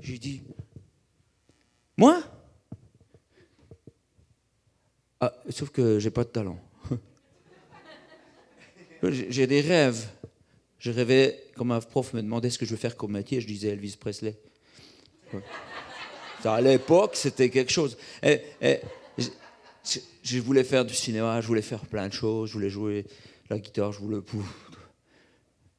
[0.00, 0.42] J'ai dit,
[1.96, 2.22] moi?
[5.20, 6.60] Ah, Sauf que j'ai pas de talent.
[9.02, 10.08] J'ai j'ai des rêves.
[10.78, 13.46] Je rêvais, comme un prof me demandait ce que je veux faire comme métier, je
[13.46, 14.38] disais Elvis Presley.
[16.44, 17.98] À l'époque, c'était quelque chose.
[18.22, 18.80] Et- et
[20.22, 23.04] je, voulais faire du cinéma, je voulais faire plein de choses, je voulais jouer
[23.50, 24.20] la guitare, je voulais.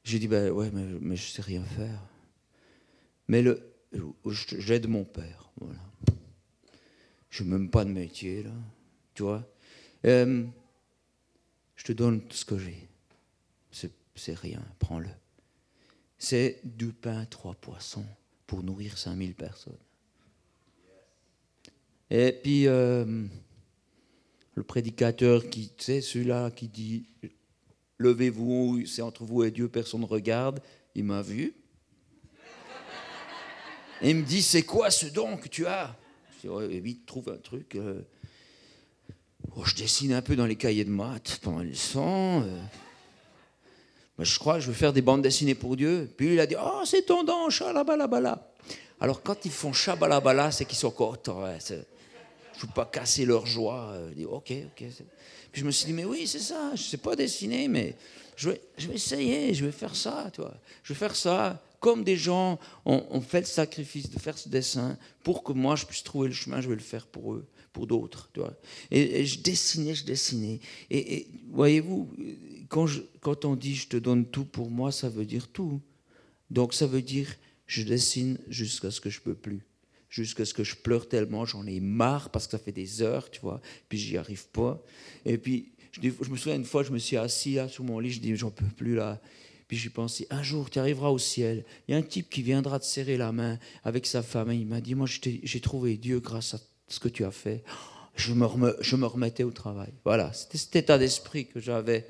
[0.04, 2.00] J'ai dit, ben ouais, mais, mais je sais rien faire.
[3.28, 3.62] Mais le,
[4.58, 5.80] j'aide mon père, voilà.
[7.30, 8.52] Je n'ai même pas de métier, là,
[9.14, 9.48] tu vois.
[10.06, 10.44] Euh,
[11.76, 12.88] je te donne tout ce que j'ai.
[14.16, 15.08] C'est rien, prends-le.
[16.20, 18.06] C'est du pain, trois poissons
[18.46, 19.78] pour nourrir 5000 personnes.
[22.12, 23.26] Et puis, euh,
[24.56, 27.06] le prédicateur, qui, tu sais, celui-là qui dit
[28.00, 30.62] Levez-vous, c'est entre vous et Dieu, personne ne regarde,
[30.96, 31.54] il m'a vu.
[34.02, 35.96] Et il me dit C'est quoi ce don que tu as?
[36.44, 37.76] Je dis trouve un truc.
[37.76, 38.02] euh.
[39.56, 42.44] Oh, je dessine un peu dans les cahiers de maths pendant les leçons.
[42.46, 42.62] euh.
[44.20, 46.10] Je crois que je veux faire des bandes dessinées pour Dieu.
[46.18, 48.52] Puis il a dit Oh, c'est ton don, chalabalabala.
[49.00, 51.44] Alors, quand ils font chabalabala, c'est qu'ils sont contents.
[51.60, 51.86] c'est-
[52.60, 53.92] je ne veux pas casser leur joie.
[53.94, 54.84] Euh, dis, ok, ok.
[55.52, 57.96] Puis je me suis dit, mais oui, c'est ça, je ne sais pas dessiner, mais
[58.36, 60.54] je vais, je vais essayer, je vais faire ça, tu vois.
[60.84, 64.98] Je vais faire ça, comme des gens ont, fait le sacrifice de faire ce dessin,
[65.24, 67.88] pour que moi, je puisse trouver le chemin, je vais le faire pour eux, pour
[67.88, 68.30] d'autres.
[68.92, 70.60] Et, et je dessinais, je dessinais.
[70.92, 72.10] Et voyez-vous,
[72.70, 75.82] quand, on dit, je te donne tout pour moi, ça veut dire tout.
[76.50, 77.36] Donc ça veut dire,
[77.68, 79.62] je dessine jusqu'à ce que je peux plus
[80.10, 83.30] jusqu'à ce que je pleure tellement, j'en ai marre parce que ça fait des heures,
[83.30, 84.84] tu vois, puis j'y arrive pas.
[85.26, 88.12] Et puis, je, me souviens une fois, je me suis assis là sur mon lit,
[88.12, 89.22] je dis, j'en peux plus là.
[89.68, 91.64] Puis j'ai pensé, un jour, tu arriveras au ciel.
[91.88, 94.50] Il y a un type qui viendra te serrer la main avec sa femme.
[94.50, 97.64] Et il m'a dit, moi, j'ai trouvé Dieu grâce à ce que tu as fait.
[98.16, 99.94] Je me remettais au travail.
[100.04, 102.08] Voilà, c'était cet état d'esprit que j'avais.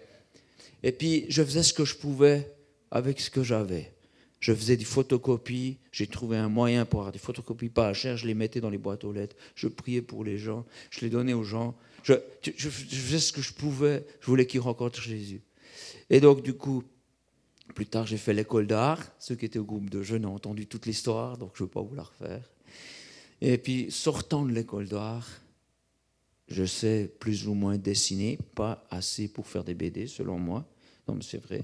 [0.84, 2.54] Et puis, je faisais ce que je pouvais
[2.92, 3.94] avec ce que j'avais.
[4.40, 8.26] Je faisais des photocopies, j'ai trouvé un moyen pour avoir des photocopies pas cher, je
[8.26, 11.34] les mettais dans les boîtes aux lettres, je priais pour les gens, je les donnais
[11.34, 15.42] aux gens, je, je- je faisais ce que je pouvais, je voulais qu'ils rencontrent Jésus.
[16.10, 16.86] Et donc du coup,
[17.76, 20.68] plus tard j'ai fait l'école d'art, ceux qui étaient au groupe de jeunes ont entendu
[20.68, 22.50] toute l'histoire, donc je ne veux pas vous la refaire.
[23.42, 25.28] Et puis sortant de l'école d'art,
[26.50, 30.66] je sais plus ou moins dessiner, pas assez pour faire des BD selon moi,
[31.08, 31.64] non mais c'est vrai.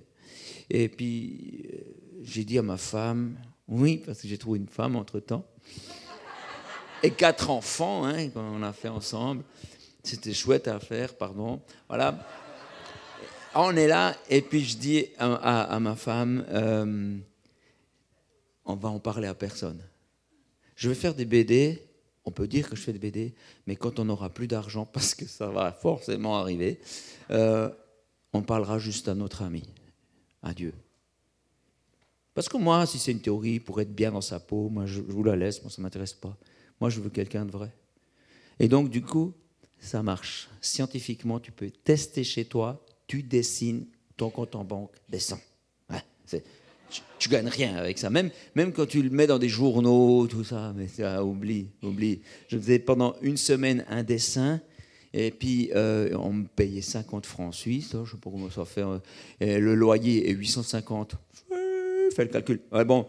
[0.70, 1.78] Et puis, euh,
[2.24, 3.36] j'ai dit à ma femme,
[3.68, 5.46] oui, parce que j'ai trouvé une femme entre-temps,
[7.04, 9.44] et quatre enfants, hein, qu'on a fait ensemble.
[10.04, 11.62] C'était chouette à faire, pardon.
[11.88, 12.28] Voilà.
[13.56, 17.18] On est là, et puis je dis à, ma femme, euh,
[18.66, 19.82] on va en parler à personne.
[20.76, 21.82] Je vais faire des BD,
[22.26, 23.34] on peut dire que je fais des BD,
[23.68, 26.80] mais quand on n'aura plus d'argent, parce que ça va forcément arriver,
[27.32, 27.70] euh,
[28.34, 29.64] on parlera juste à notre ami
[30.42, 30.74] à Dieu.
[32.34, 34.96] Parce que moi, si c'est une théorie pour être bien dans sa peau, moi je,
[34.96, 36.36] je vous la laisse, moi ça ne m'intéresse pas.
[36.82, 37.72] Moi je veux quelqu'un de vrai.
[38.60, 39.34] Et donc du coup,
[39.80, 40.50] ça marche.
[40.62, 43.86] Scientifiquement, tu peux tester chez toi, tu dessines,
[44.18, 45.40] ton compte en banque descend.
[45.90, 46.04] Ouais,
[46.90, 48.10] tu, tu gagnes rien avec ça.
[48.10, 52.22] Même, même quand tu le mets dans des journaux, tout ça, mais ça, oublie, oublie.
[52.48, 54.62] Je faisais pendant une semaine un dessin.
[55.14, 58.50] Et puis, euh, on me payait 50 francs suisses, hein, je ne sais pas comment
[58.50, 58.82] ça fait.
[58.82, 59.00] euh,
[59.40, 61.16] et le loyer est 850.
[61.54, 62.60] Euh, Fais le calcul.
[62.86, 63.06] Bon.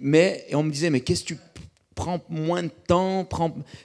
[0.00, 1.38] Mais on me disait, mais qu'est-ce que tu
[1.94, 3.28] prends moins de temps.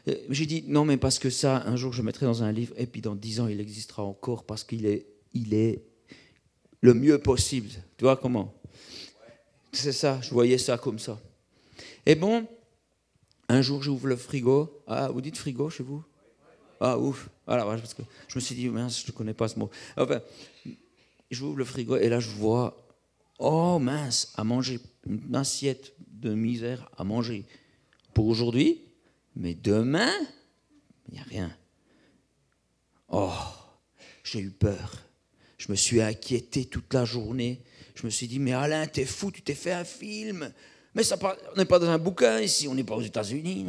[0.08, 2.74] Euh, J'ai dit, non, mais parce que ça, un jour, je mettrai dans un livre,
[2.78, 5.84] et puis dans 10 ans, il existera encore, parce qu'il est, il est
[6.82, 7.70] le mieux possible.
[7.98, 8.54] Tu vois comment?
[9.72, 11.20] C'est ça, je voyais ça comme ça.
[12.06, 12.48] Et bon,
[13.48, 14.82] un jour, j'ouvre le frigo.
[14.88, 16.04] Ah, vous dites frigo chez vous?
[16.80, 17.30] Ah, ouf.
[17.46, 19.70] Voilà, voilà, parce que je me suis dit, mince, je ne connais pas ce mot.
[19.98, 20.22] Enfin,
[21.30, 22.78] j'ouvre le frigo et là, je vois,
[23.38, 27.46] oh mince, à manger, une assiette de misère à manger
[28.14, 28.82] pour aujourd'hui,
[29.36, 30.14] mais demain,
[31.08, 31.58] il n'y a rien.
[33.08, 33.34] Oh,
[34.24, 35.09] j'ai eu peur.
[35.60, 37.62] Je me suis inquiété toute la journée.
[37.94, 40.52] Je me suis dit, mais Alain, t'es fou, tu t'es fait un film.
[40.96, 43.66] Mais ça, on n'est pas dans un bouquin ici, on n'est pas aux États-Unis,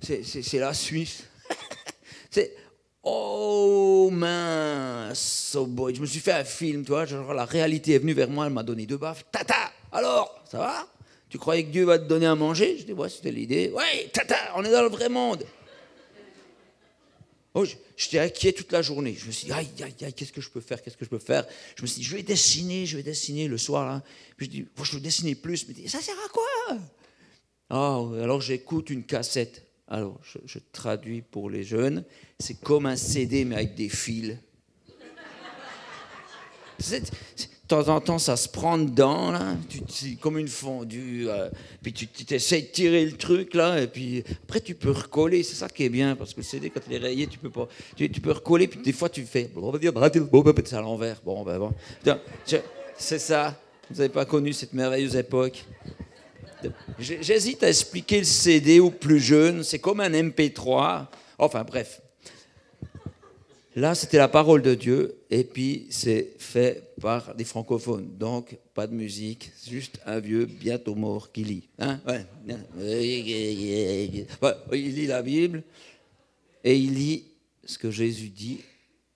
[0.00, 1.24] c'est la Suisse.
[2.30, 2.54] c'est
[3.02, 7.92] oh mince, oh boy, je me suis fait un film, tu vois, genre la réalité
[7.92, 9.26] est venue vers moi, elle m'a donné deux baffes.
[9.30, 10.88] Tata, alors, ça va?
[11.28, 12.78] Tu croyais que Dieu va te donner à manger?
[12.78, 13.70] Je dis, ouais, c'était l'idée.
[13.74, 15.44] Ouais, tata, on est dans le vrai monde.
[17.54, 17.64] Oh,
[17.96, 19.16] j'étais inquiet toute la journée.
[19.18, 21.10] Je me suis dit, aïe, aïe, aïe, qu'est-ce que je peux faire Qu'est-ce que je
[21.10, 21.46] peux faire?
[21.76, 23.86] Je me suis dit, je vais dessiner, je vais dessiner le soir.
[23.88, 24.02] Là.
[24.36, 25.66] Puis je dis, oh, je veux dessiner plus.
[25.68, 26.78] Mais ça sert à quoi?
[27.70, 29.64] Oh, alors j'écoute une cassette.
[29.88, 32.04] Alors, je, je traduis pour les jeunes.
[32.38, 34.36] C'est comme un CD, mais avec des fils.
[37.68, 39.54] De temps en temps, ça se prend dedans, là.
[39.68, 41.26] Tu, comme une fondue.
[41.28, 41.50] euh,
[41.82, 43.82] puis tu tu essaies de tirer le truc, là.
[43.82, 45.42] Et puis après, tu peux recoller.
[45.42, 47.50] C'est ça qui est bien, parce que le CD, quand il est rayé, tu peux
[47.50, 47.68] pas.
[47.94, 49.50] Tu, tu peux recoller, puis des fois, tu fais.
[50.64, 51.20] C'est à l'envers.
[51.22, 51.74] Bon, ben bon.
[52.96, 53.54] C'est ça.
[53.90, 55.62] Vous n'avez pas connu cette merveilleuse époque.
[56.98, 59.62] J'hésite à expliquer le CD aux plus jeunes.
[59.62, 61.04] C'est comme un MP3.
[61.38, 62.00] Enfin, bref.
[63.78, 68.18] Là, c'était la parole de Dieu, et puis c'est fait par des francophones.
[68.18, 71.68] Donc, pas de musique, juste un vieux bientôt mort qui lit.
[71.78, 72.00] Hein
[74.72, 75.62] il lit la Bible,
[76.64, 77.26] et il lit
[77.64, 78.62] ce que Jésus dit,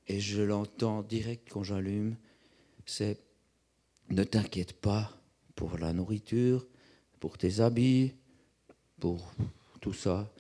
[0.07, 2.14] et je l'entends direct quand j'allume,
[2.87, 3.18] c'est
[4.11, 5.11] ne t'inquiète pas
[5.57, 6.64] pour la nourriture,
[7.18, 8.12] pour tes habits,
[9.01, 9.35] pour
[9.81, 10.33] tout ça.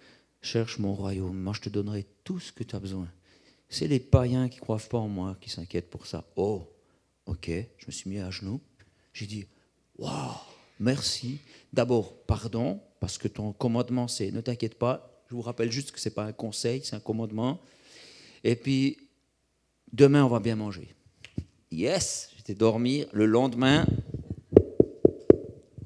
[0.42, 3.08] Cherche mon royaume, moi je te donnerai tout ce que tu as besoin.
[3.72, 6.24] C'est les païens qui ne croient pas en moi qui s'inquiètent pour ça.
[6.36, 6.68] Oh,
[7.24, 8.60] ok, je me suis mis à genoux.
[9.14, 9.46] J'ai dit,
[9.96, 10.36] waouh,
[10.78, 11.38] merci.
[11.72, 15.24] D'abord, pardon, parce que ton commandement, c'est ne t'inquiète pas.
[15.30, 17.60] Je vous rappelle juste que ce n'est pas un conseil, c'est un commandement.
[18.44, 19.08] Et puis,
[19.90, 20.94] demain, on va bien manger.
[21.70, 23.06] Yes, j'étais dormir.
[23.14, 23.86] Le lendemain,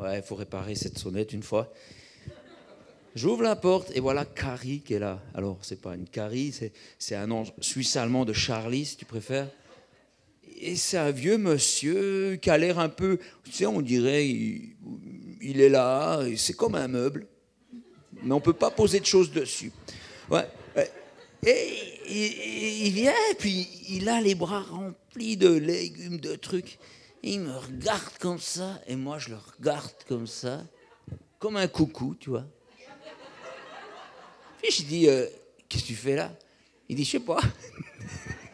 [0.01, 1.73] ouais, il faut réparer cette sonnette une fois.
[3.17, 5.23] J'ouvre la porte et voilà Carrie qui est là.
[5.33, 6.55] Alors, c'est pas une Carrie,
[6.99, 9.49] c'est un nom suisse-allemand de Charlie, si tu préfères.
[10.61, 15.61] Et c'est un vieux monsieur qui a l'air un peu, tu sais, on dirait, il,
[15.63, 17.27] est là, c'est comme un meuble,
[18.23, 19.73] mais on peut pas poser de choses dessus.
[20.31, 20.47] Ouais.
[21.47, 26.79] Et il, vient, puis il a les bras remplis de légumes, de trucs.
[27.23, 30.67] il me regarde comme ça, et moi je le regarde comme ça,
[31.39, 32.45] comme un coucou, tu vois.
[34.67, 35.27] Puis je dis, euh,
[35.69, 36.37] qu'est-ce que tu fais là?
[36.89, 37.39] Il dit, je sais pas.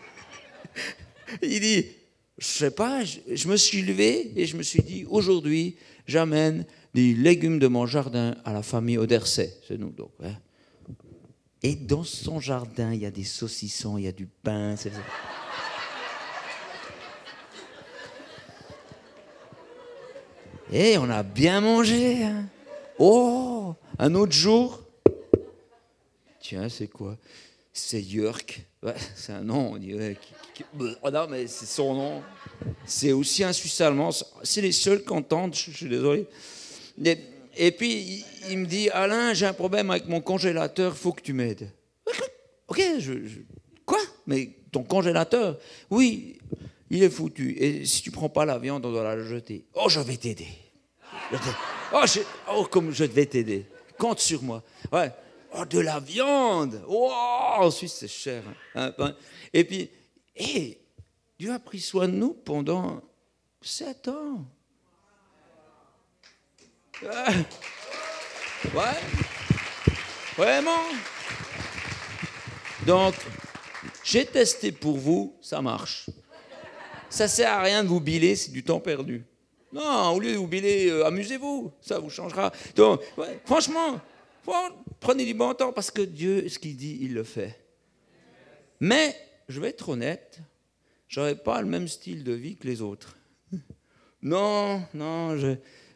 [1.43, 1.87] il dit,
[2.37, 7.15] je sais pas, je, me suis levé et je me suis dit, aujourd'hui, j'amène des
[7.15, 9.57] légumes de mon jardin à la famille Oderset.
[9.67, 10.11] C'est nous donc.
[10.23, 10.37] Hein.
[11.63, 14.75] Et dans son jardin, il y a des saucissons, il y a du pain.
[20.71, 22.23] Et on a bien mangé.
[22.23, 22.45] Hein.
[22.99, 24.82] Oh, un autre jour,
[26.69, 27.17] C'est quoi?
[27.73, 28.45] C'est Jörg.
[29.15, 30.17] c'est un nom, on dirait.
[31.03, 32.23] Oh non, mais c'est son nom.
[32.85, 34.11] C'est aussi un Suisse allemand.
[34.43, 36.27] C'est les seuls qui entendent, je, suis désolé.
[37.57, 41.33] Et, puis, il, me dit Alain, j'ai un problème avec mon congélateur, faut que tu
[41.33, 41.71] m'aides.
[42.69, 43.13] Ok, je,
[43.85, 43.99] quoi?
[44.27, 45.59] Mais ton congélateur?
[45.91, 46.39] Oui,
[46.91, 47.57] il est foutu.
[47.59, 49.65] Et si tu prends pas la viande, on doit la jeter.
[49.75, 50.49] Oh, je vais t'aider.
[51.95, 52.05] Oh,
[52.51, 53.67] oh, comme je vais t'aider.
[53.99, 54.63] Compte sur moi.
[54.91, 55.11] Ouais.
[55.55, 57.13] Oh, de la viande oh,
[57.59, 58.43] En Suisse, c'est cher.
[58.75, 58.93] Hein.
[58.99, 59.15] Hein,
[59.53, 59.91] et puis,
[61.39, 63.03] Dieu a pris soin de nous pendant
[63.61, 64.45] sept ans.
[68.75, 69.01] Ouais.
[70.37, 70.85] Vraiment.
[72.87, 73.15] Donc,
[74.05, 76.09] j'ai testé pour vous, ça marche.
[77.11, 79.25] Ça sert à rien de vous biler, c'est du temps perdu.
[79.73, 82.53] Non, au lieu de vous biler, euh, amusez-vous, ça vous changera.
[82.75, 83.03] Donc,
[83.45, 84.01] franchement,
[85.03, 87.59] prenez du bon temps parce que Dieu, ce qu'il dit, il le fait.
[88.81, 89.15] Mais,
[89.49, 90.39] je vais être honnête,
[91.09, 93.17] j'avais pas le même style de vie que les autres.
[94.25, 95.37] Non, non,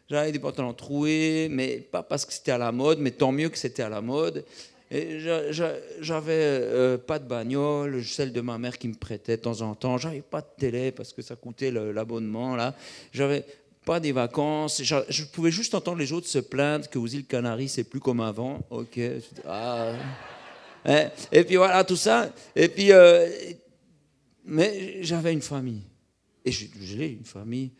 [0.09, 3.47] j'avais des pantalons troués, mais pas parce que c'était à la mode, mais tant mieux
[3.47, 4.43] que c'était à la mode.
[4.91, 9.75] J'avais euh, pas de bagnole, celle de ma mère qui me prêtait de temps en
[9.75, 9.97] temps.
[9.97, 12.75] J'avais pas de télé parce que ça coûtait l'abonnement là.
[13.13, 13.45] J'avais
[13.87, 14.83] pas des vacances.
[14.83, 18.19] Je, pouvais juste entendre les autres se plaindre que aux îles Canaries, c'est plus comme
[18.19, 18.59] avant.
[18.69, 18.99] Ok.
[19.45, 19.93] Ah.
[20.83, 21.09] Hein?
[21.31, 22.29] Et puis voilà, tout ça.
[22.53, 23.29] Et puis, euh,
[24.43, 25.83] mais j'avais une famille.
[26.43, 27.71] Et j'ai une famille.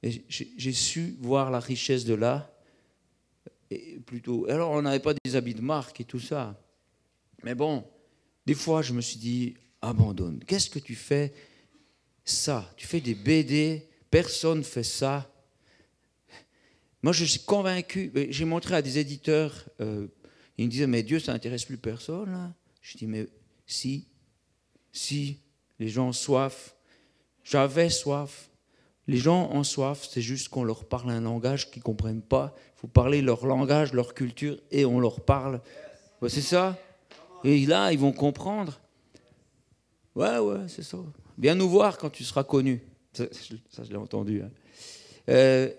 [0.00, 2.54] Et j'ai su voir la richesse de là.
[3.68, 4.46] Et plutôt.
[4.48, 6.56] Alors, on n'avait pas des habits de marque et tout ça.
[7.42, 7.84] Mais bon,
[8.46, 10.38] des fois, je me suis dit, abandonne.
[10.46, 11.32] Qu'est-ce que tu fais
[12.24, 15.28] Ça, tu fais des BD, personne fait ça.
[17.02, 18.12] Moi, je suis convaincu.
[18.30, 20.08] J'ai montré à des éditeurs, euh,
[20.56, 22.52] ils me disaient, mais Dieu, ça n'intéresse plus personne.
[22.82, 23.28] Je dis, mais
[23.66, 24.08] si,
[24.92, 25.38] si,
[25.78, 26.74] les gens ont soif.
[27.44, 28.50] J'avais soif.
[29.06, 32.54] Les gens ont soif, c'est juste qu'on leur parle un langage qu'ils ne comprennent pas.
[32.76, 35.60] Il faut parler leur langage, leur culture, et on leur parle.
[36.28, 36.76] c'est ça.
[37.44, 38.80] Et là, ils vont comprendre.
[40.14, 40.98] Ouais, ouais, c'est ça.
[41.38, 42.82] Viens nous voir quand tu seras connu.
[43.12, 44.42] Ça, je l'ai entendu.
[44.42, 44.50] Hein.
[45.28, 45.70] Euh,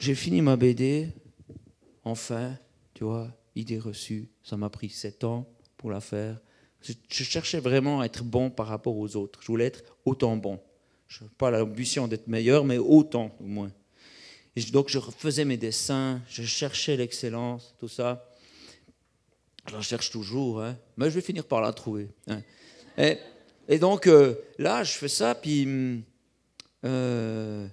[0.00, 1.08] j'ai fini ma BD,
[2.04, 2.56] enfin,
[2.94, 4.30] tu vois, idée reçue.
[4.42, 5.46] Ça m'a pris sept ans
[5.76, 6.40] pour la faire.
[6.80, 9.40] Je, cherchais vraiment à être bon par rapport aux autres.
[9.42, 10.58] Je voulais être autant bon.
[11.06, 13.70] Je n'ai pas l'ambition d'être meilleur, mais autant au moins.
[14.72, 18.26] Donc je refaisais mes dessins, je cherchais l'excellence, tout ça.
[19.68, 20.76] Je la cherche toujours, hein.
[20.96, 22.08] mais je vais finir par la trouver.
[22.26, 22.40] Hein.
[23.68, 26.02] Et, donc euh, là, je fais ça, puis hum,
[26.84, 27.68] euh,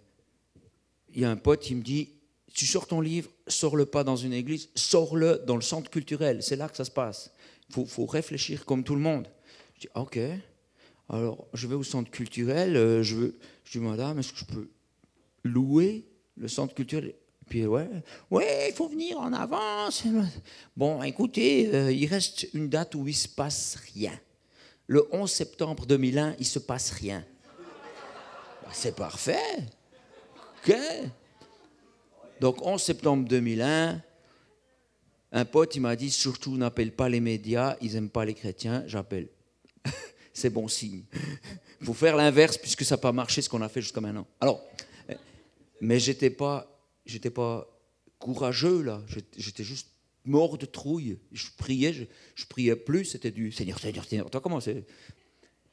[1.14, 2.17] il y a un pote qui me dit
[2.58, 6.42] tu sors ton livre, sors-le pas dans une église, sors-le dans le centre culturel.
[6.42, 7.32] C'est là que ça se passe.
[7.70, 9.28] Il faut, réfléchir comme tout le monde.
[9.76, 10.20] Je dis, ok.
[11.08, 12.76] Alors, je vais au centre culturel.
[12.76, 14.70] euh, je, veux, je dis, madame, est-ce que je peux
[15.44, 17.14] louer le centre culturel?
[17.48, 17.88] Puis, ouais,
[18.32, 20.04] ouais, il faut venir en avance.
[20.76, 24.20] Bon, écoutez, euh, il reste une date où il se passe rien.
[24.88, 27.24] Le 11 septembre 2001, il se passe rien.
[28.64, 29.60] Bah, c'est parfait.
[30.66, 30.76] Ok.
[32.40, 34.02] Donc, 11 septembre 2001,
[35.32, 38.84] un pote, il m'a dit surtout n'appelle pas les médias, ils n'aiment pas les chrétiens,
[38.88, 39.28] j'appelle.
[40.34, 41.04] C'est bon signe.
[41.82, 44.28] Il faut faire l'inverse puisque ça n'a pas marché ce qu'on a fait jusqu'à maintenant.
[44.40, 44.64] Alors,
[45.10, 45.16] euh,
[45.82, 47.68] mais j'étais pas, j'étais pas
[48.20, 49.04] courageux là.
[49.36, 49.90] J'étais- juste
[50.26, 51.18] mort de trouille.
[51.32, 52.04] Je priais, je,
[52.36, 53.06] je priais plus.
[53.06, 54.30] C'était du Seigneur, Seigneur, Seigneur.
[54.30, 54.86] Toi comment c'est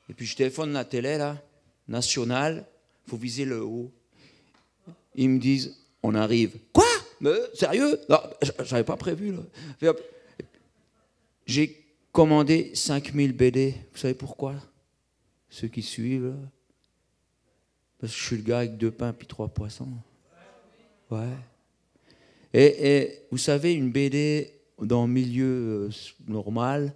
[0.09, 1.43] Et puis je téléphone la télé là,
[1.89, 2.67] nationale.
[3.07, 3.93] Faut viser le haut.
[5.15, 6.59] Ils me disent, on arrive.
[6.73, 6.85] Quoi?
[7.21, 7.99] Mais sérieux?
[8.11, 8.21] Non,
[8.63, 9.35] j'avais pas prévu
[11.47, 11.83] J'ai
[12.13, 13.75] commandé 5000 BD.
[13.93, 14.55] Vous savez pourquoi?
[15.49, 16.35] Ceux qui suivent.
[17.99, 19.89] Parce que je suis le gars avec deux pains puis trois poissons.
[21.11, 21.33] Ouais.
[22.53, 25.91] Et, vous savez, une BD dans le milieu euh,
[26.29, 26.95] normal,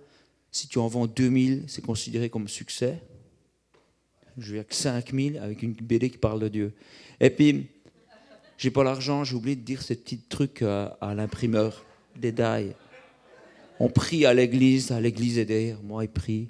[0.52, 3.00] si tu en vends 2000, c'est considéré comme succès.
[4.36, 6.74] Je viens que 5000 avec une BD qui parle de Dieu.
[7.20, 7.68] Et puis,
[8.58, 11.86] j'ai pas l'argent, j'ai oublié de dire ce petit truc à, à l'imprimeur,
[12.16, 12.74] détail.
[13.80, 16.48] On prie à l'église, à l'église est derrière, moi il prie.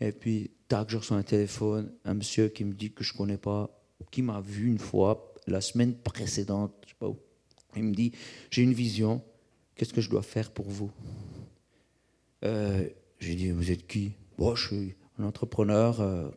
[0.00, 3.38] Et puis, tac, je reçois un téléphone, un monsieur qui me dit que je connais
[3.38, 3.70] pas,
[4.10, 7.18] qui m'a vu une fois, la semaine précédente, je sais pas où.
[7.76, 8.12] Il me dit,
[8.50, 9.22] j'ai une vision,
[9.74, 10.90] qu'est-ce que je dois faire pour vous?
[12.44, 12.86] Euh,
[13.18, 14.12] J'ai dit, vous êtes qui?
[14.36, 16.28] Bon, je suis un entrepreneur, euh,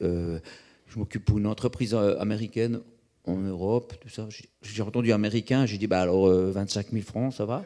[0.00, 0.40] euh,
[0.86, 2.80] je m'occupe pour une entreprise euh, américaine
[3.26, 4.28] en Europe, tout ça.
[4.62, 7.64] J'ai- entendu américain, j'ai dit, bah alors euh, 25 000 francs, ça va?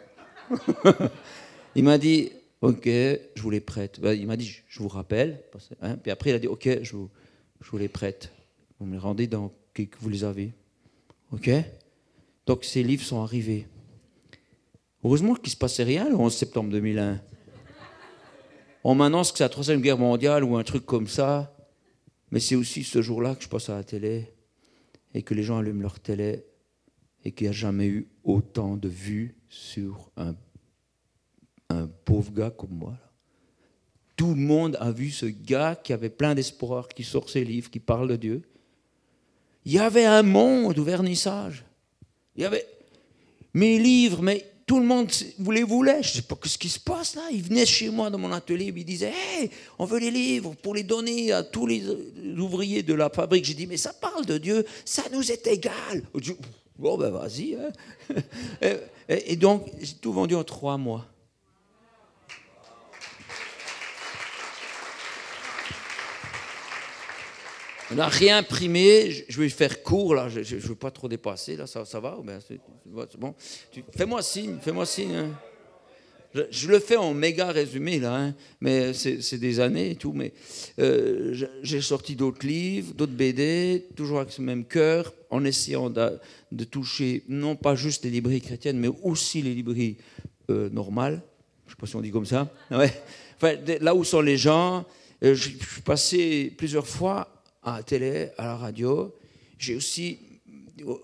[1.76, 2.30] Il m'a dit,
[2.60, 4.00] ok, je vous les prête.
[4.00, 5.42] Ben, il m'a dit, je vous rappelle.
[5.82, 5.96] hein.
[5.96, 8.30] Puis après, il a dit, ok, je vous, les prête.
[8.78, 10.52] Vous me les rendez dans que vous les avez.
[11.32, 11.50] Ok?
[12.46, 13.66] Donc ces livres sont arrivés.
[15.02, 17.20] Heureusement qu'il ne se passait rien le 11 septembre 2001.
[18.84, 21.56] On m'annonce que c'est la Troisième Guerre mondiale ou un truc comme ça.
[22.30, 24.32] Mais c'est aussi ce jour-là que je passe à la télé
[25.14, 26.44] et que les gens allument leur télé
[27.24, 30.34] et qu'il n'y a jamais eu autant de vues sur un
[32.04, 32.98] pauvre gars comme moi.
[34.16, 37.70] Tout le monde a vu ce gars qui avait plein d'espoir, qui sort ses livres,
[37.70, 38.42] qui parle de Dieu.
[39.64, 41.64] Il y avait un monde au vernissage.
[42.36, 42.66] Il y avait
[43.54, 45.10] mes livres, mais tout le monde
[45.64, 46.02] voulait.
[46.02, 47.22] Je ne sais pas ce qui se passe là?
[47.30, 50.74] Ils venaient chez moi dans mon atelier, ils disaient Hey, on veut les livres pour
[50.74, 51.82] les donner à tous les
[52.38, 53.44] ouvriers de la fabrique.
[53.44, 56.02] J'ai dit Mais ça parle de Dieu, ça nous est égal.
[56.78, 57.54] Bon, ben vas-y.
[57.56, 58.14] hein.
[58.60, 58.66] Et,
[59.08, 61.06] et- et donc, j'ai tout vendu en trois mois.
[67.94, 71.56] On n'a rien imprimé, je- vais faire court là, je ne veux pas trop dépasser
[71.56, 72.18] là, ça, va
[73.18, 73.34] bon.
[73.96, 75.14] Fais-moi signe, fais-moi signe.
[75.14, 75.30] hein.
[76.50, 80.12] Je, le fais en méga résumé là, hein, mais c'est des années et tout.
[80.12, 80.32] Mais
[80.80, 81.32] euh,
[81.62, 86.18] j'ai sorti d'autres livres, d'autres BD, toujours avec ce même cœur, en essayant de,
[86.64, 89.98] toucher non pas juste les librairies chrétiennes, mais aussi les librairies
[90.50, 91.22] euh, normales.
[91.66, 92.52] Je ne sais pas si on dit comme ça.
[92.72, 94.84] Enfin, là où sont les gens,
[95.22, 97.33] euh, je suis passé plusieurs fois
[97.64, 99.14] à la télé, à la radio.
[99.58, 100.18] J'ai aussi
[100.80, 100.94] euh,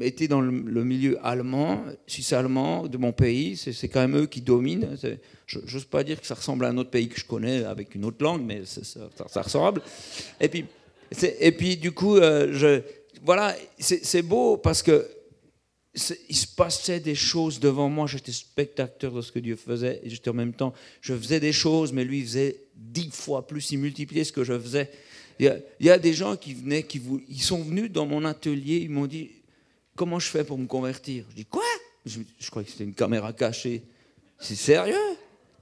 [0.00, 3.56] été dans le, milieu allemand, suisse-allemand de mon pays.
[3.56, 4.96] C'est quand même eux qui dominent.
[5.46, 7.94] Je n'ose pas dire que ça ressemble à un autre pays que je connais avec
[7.94, 8.80] une autre langue, mais ça,
[9.28, 9.82] ça- ressemble.
[10.40, 10.64] Et puis,
[11.40, 12.82] et puis du coup, euh, je,
[13.22, 15.06] voilà, c'est beau parce que
[16.28, 18.06] il se passait des choses devant moi.
[18.06, 20.00] J'étais spectateur de ce que Dieu faisait.
[20.02, 23.70] Et j'étais en même temps, je faisais des choses, mais lui faisait dix fois plus.
[23.72, 24.90] Il multipliait ce que je faisais.
[25.38, 28.78] Y a, y a des gens qui venaient, qui ils sont venus dans mon atelier.
[28.78, 29.30] Ils m'ont dit
[29.94, 31.24] Comment je fais pour me convertir?
[31.30, 31.62] Je dis Quoi?
[32.04, 33.82] Je, je crois que c'était une caméra cachée.
[34.38, 35.16] C'est sérieux?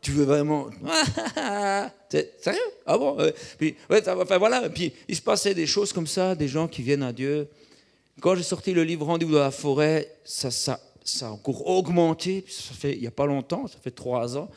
[0.05, 0.69] Tu veux vraiment?
[2.11, 2.61] Sérieux?
[2.85, 3.19] Ah bon?
[3.19, 4.69] Euh, Puis, enfin voilà.
[4.69, 7.49] Puis il se passait des choses comme ça, des gens qui viennent à Dieu.
[8.21, 10.79] Quand j'ai sorti le livre Rendez-vous dans la forêt, ça, ça,
[11.23, 12.45] a encore augmenté.
[12.49, 14.51] Ça fait il n'y a pas longtemps, ça fait trois ans.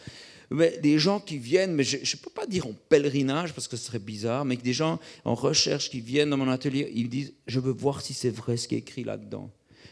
[0.49, 3.75] Mais des gens qui viennent, mais je ne peux pas dire en pèlerinage parce que
[3.75, 7.33] ce serait bizarre, mais des gens en recherche qui viennent dans mon atelier, ils disent
[7.47, 9.51] Je veux voir si c'est vrai ce qui est écrit là-dedans.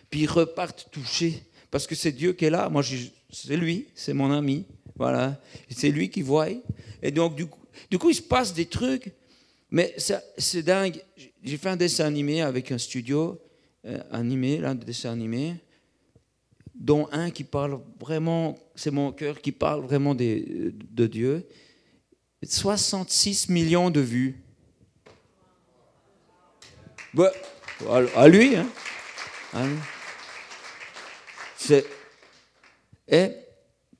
[0.09, 2.69] Puis ils repartent touchés parce que c'est Dieu qui est là.
[2.69, 2.83] Moi,
[3.31, 4.65] c'est lui, c'est mon ami.
[4.95, 5.41] Voilà.
[5.69, 6.47] C'est lui qui voit.
[7.01, 7.59] Et donc, du coup,
[7.91, 9.11] du coup, il se passe des trucs.
[9.71, 11.01] Mais c'est dingue.
[11.43, 13.39] J'ai fait un dessin animé avec un studio
[13.85, 15.55] euh, animé, là, de dessin animé,
[16.75, 21.47] dont un qui parle vraiment, c'est mon cœur, qui parle vraiment de Dieu.
[22.43, 24.43] 66 millions de vues.
[27.13, 27.31] Bah,
[28.15, 28.67] à lui, hein.
[31.57, 31.85] C'est...
[33.07, 33.31] Et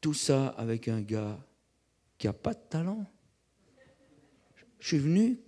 [0.02, 1.38] tout ça avec un gars
[2.18, 3.06] qui n'a pas de talent.
[4.80, 5.40] Je suis venu,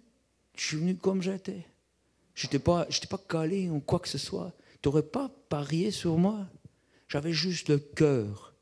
[0.56, 1.66] je suis venu comme j'étais.
[2.34, 4.54] Je n'étais pas, pas calé ou quoi que ce soit.
[4.82, 6.48] Tu n'aurais pas parié sur moi?
[7.08, 8.54] J'avais juste le cœur.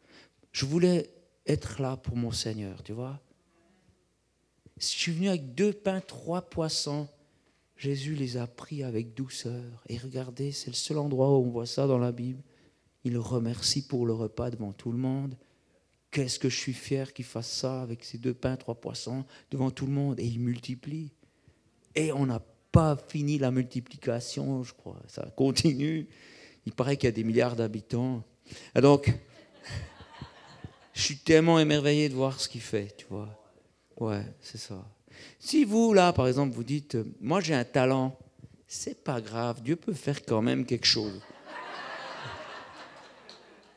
[0.52, 1.10] Je voulais
[1.48, 3.20] être là pour mon Seigneur, tu vois.
[4.78, 7.08] Je suis venu avec deux pains, trois poissons.
[7.78, 9.84] Jésus les a pris avec douceur.
[9.90, 12.42] Et regardez, c'est le seul endroit où on voit ça dans la Bible.
[13.04, 15.38] Il remercie pour le repas devant tout le monde.
[16.12, 19.72] Qu'est-ce que je suis fier qu'il fasse ça avec ces deux pains, trois poissons devant
[19.72, 20.20] tout le monde.
[20.20, 21.12] Et il multiplie.
[21.96, 22.42] Et on n'a
[22.72, 25.02] pas fini la multiplication, je crois.
[25.08, 26.08] Ça continue.
[26.66, 28.24] Il paraît qu'il y a des milliards d'habitants.
[28.76, 29.14] Et donc,
[30.94, 33.30] je suis tellement émerveillé de voir ce qu'il fait, tu vois.
[34.00, 34.86] Ouais, c'est ça.
[35.40, 38.18] Si vous, là, par exemple, vous dites, moi j'ai un talent,
[38.68, 41.22] c'est pas grave, Dieu peut faire quand même quelque chose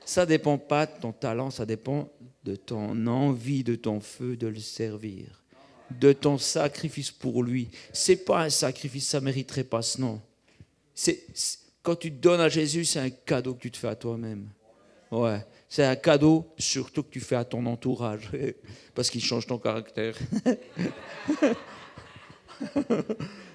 [0.08, 2.08] ça dépend pas de ton talent, ça dépend
[2.42, 5.44] de ton envie, de ton feu de le servir,
[5.90, 7.68] de ton sacrifice pour lui.
[7.92, 10.22] C'est pas un sacrifice, ça mériterait pas ce nom.
[10.94, 11.26] C'est
[11.82, 14.48] quand tu te donnes à Jésus, c'est un cadeau que tu te fais à toi-même.
[15.10, 18.30] Ouais, c'est un cadeau surtout que tu fais à ton entourage
[18.94, 20.16] parce qu'il change ton caractère.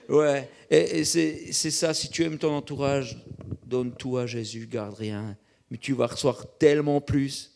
[0.10, 1.93] ouais, et, c'est ça.
[1.93, 3.18] Si tu aimes ton entourage,
[3.66, 5.38] donne tout à Jésus, garde rien
[5.74, 7.51] mais tu vas recevoir tellement plus.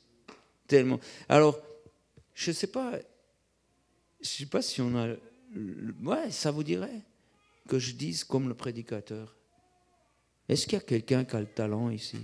[0.66, 1.00] Tellement.
[1.30, 1.62] Alors,
[2.34, 2.94] je ne sais pas,
[4.20, 5.10] je sais pas si on a.
[6.04, 7.04] Ouais, ça vous dirait
[7.70, 9.38] que je dise comme le prédicateur.
[10.50, 12.18] Est-ce qu'il y a quelqu'un qui a le talent ici,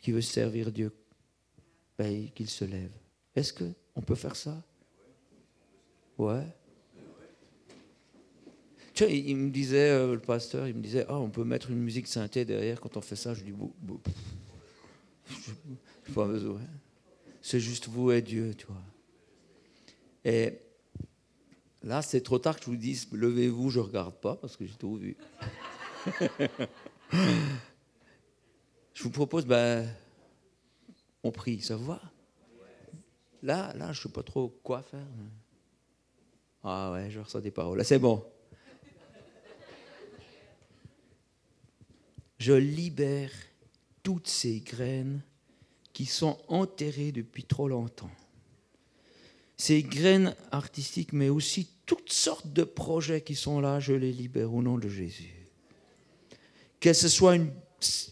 [0.00, 0.92] qui veut servir Dieu,
[1.98, 2.92] ben, qu'il se lève
[3.34, 4.62] Est-ce qu'on peut faire ça?
[6.16, 6.46] Ouais
[9.06, 12.06] il me disait, euh, le pasteur, il me disait, ah, on peut mettre une musique
[12.06, 13.34] synthé derrière quand on fait ça.
[13.34, 13.52] Je dis,
[16.14, 16.60] pas besoin.
[17.40, 18.82] C'est juste vous et Dieu, tu vois.
[20.24, 20.58] Et
[21.82, 24.66] là, c'est trop tard que je vous dise, levez-vous, je ne regarde pas parce que
[24.66, 25.16] j'ai tout vu.
[28.98, 29.88] je vous propose, ben,
[31.22, 32.00] on prie, ça vous va?
[33.44, 35.06] Là, là, je ne sais pas trop quoi faire.
[36.64, 37.78] Ah ouais, je ressens des paroles.
[37.78, 38.24] Là, c'est bon.
[42.40, 43.30] je libère
[44.02, 45.22] toutes ces graines
[45.92, 48.10] qui sont enterrées depuis trop longtemps.
[49.56, 54.52] Ces graines artistiques, mais aussi toutes sortes de projets qui sont là, je les libère
[54.52, 55.36] au nom de Jésus.
[56.80, 57.52] Que ce soit une,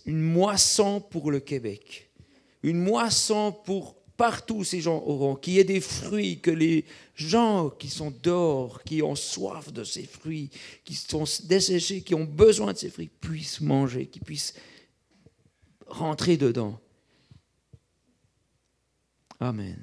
[0.06, 2.10] moisson pour le Québec,
[2.62, 7.70] une moisson pour partout ces gens auront, qu'il y ait des fruits, que les gens
[7.70, 10.50] qui sont dehors, qui ont soif de ces fruits,
[10.84, 14.54] qui sont desséchés, qui ont besoin de ces fruits, puissent manger, qu'ils puissent
[15.86, 16.80] rentrer dedans.
[19.38, 19.78] Amen.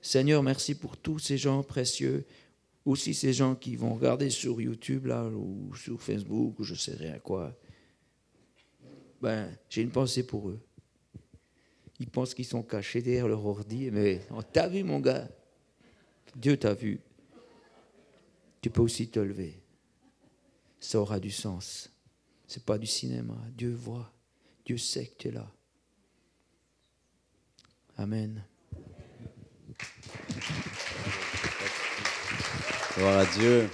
[0.00, 2.24] Seigneur, merci pour tous ces gens précieux,
[2.84, 6.94] aussi ces gens qui vont regarder sur YouTube là, ou sur Facebook, ou je sais
[6.94, 7.54] rien quoi.
[9.20, 10.60] Ben, j'ai une pensée pour eux.
[11.98, 15.28] Ils pensent qu'ils sont cachés derrière leur ordi, mais on t'a vu, mon gars?
[16.34, 17.00] Dieu t'a vu.
[18.60, 19.62] Tu peux aussi te lever.
[20.78, 21.90] Ça aura du sens.
[22.46, 23.36] C'est pas du cinéma.
[23.56, 24.12] Dieu voit.
[24.64, 25.50] Dieu sait que tu es là.
[27.96, 28.44] Amen.
[32.96, 33.70] Gloire Dieu.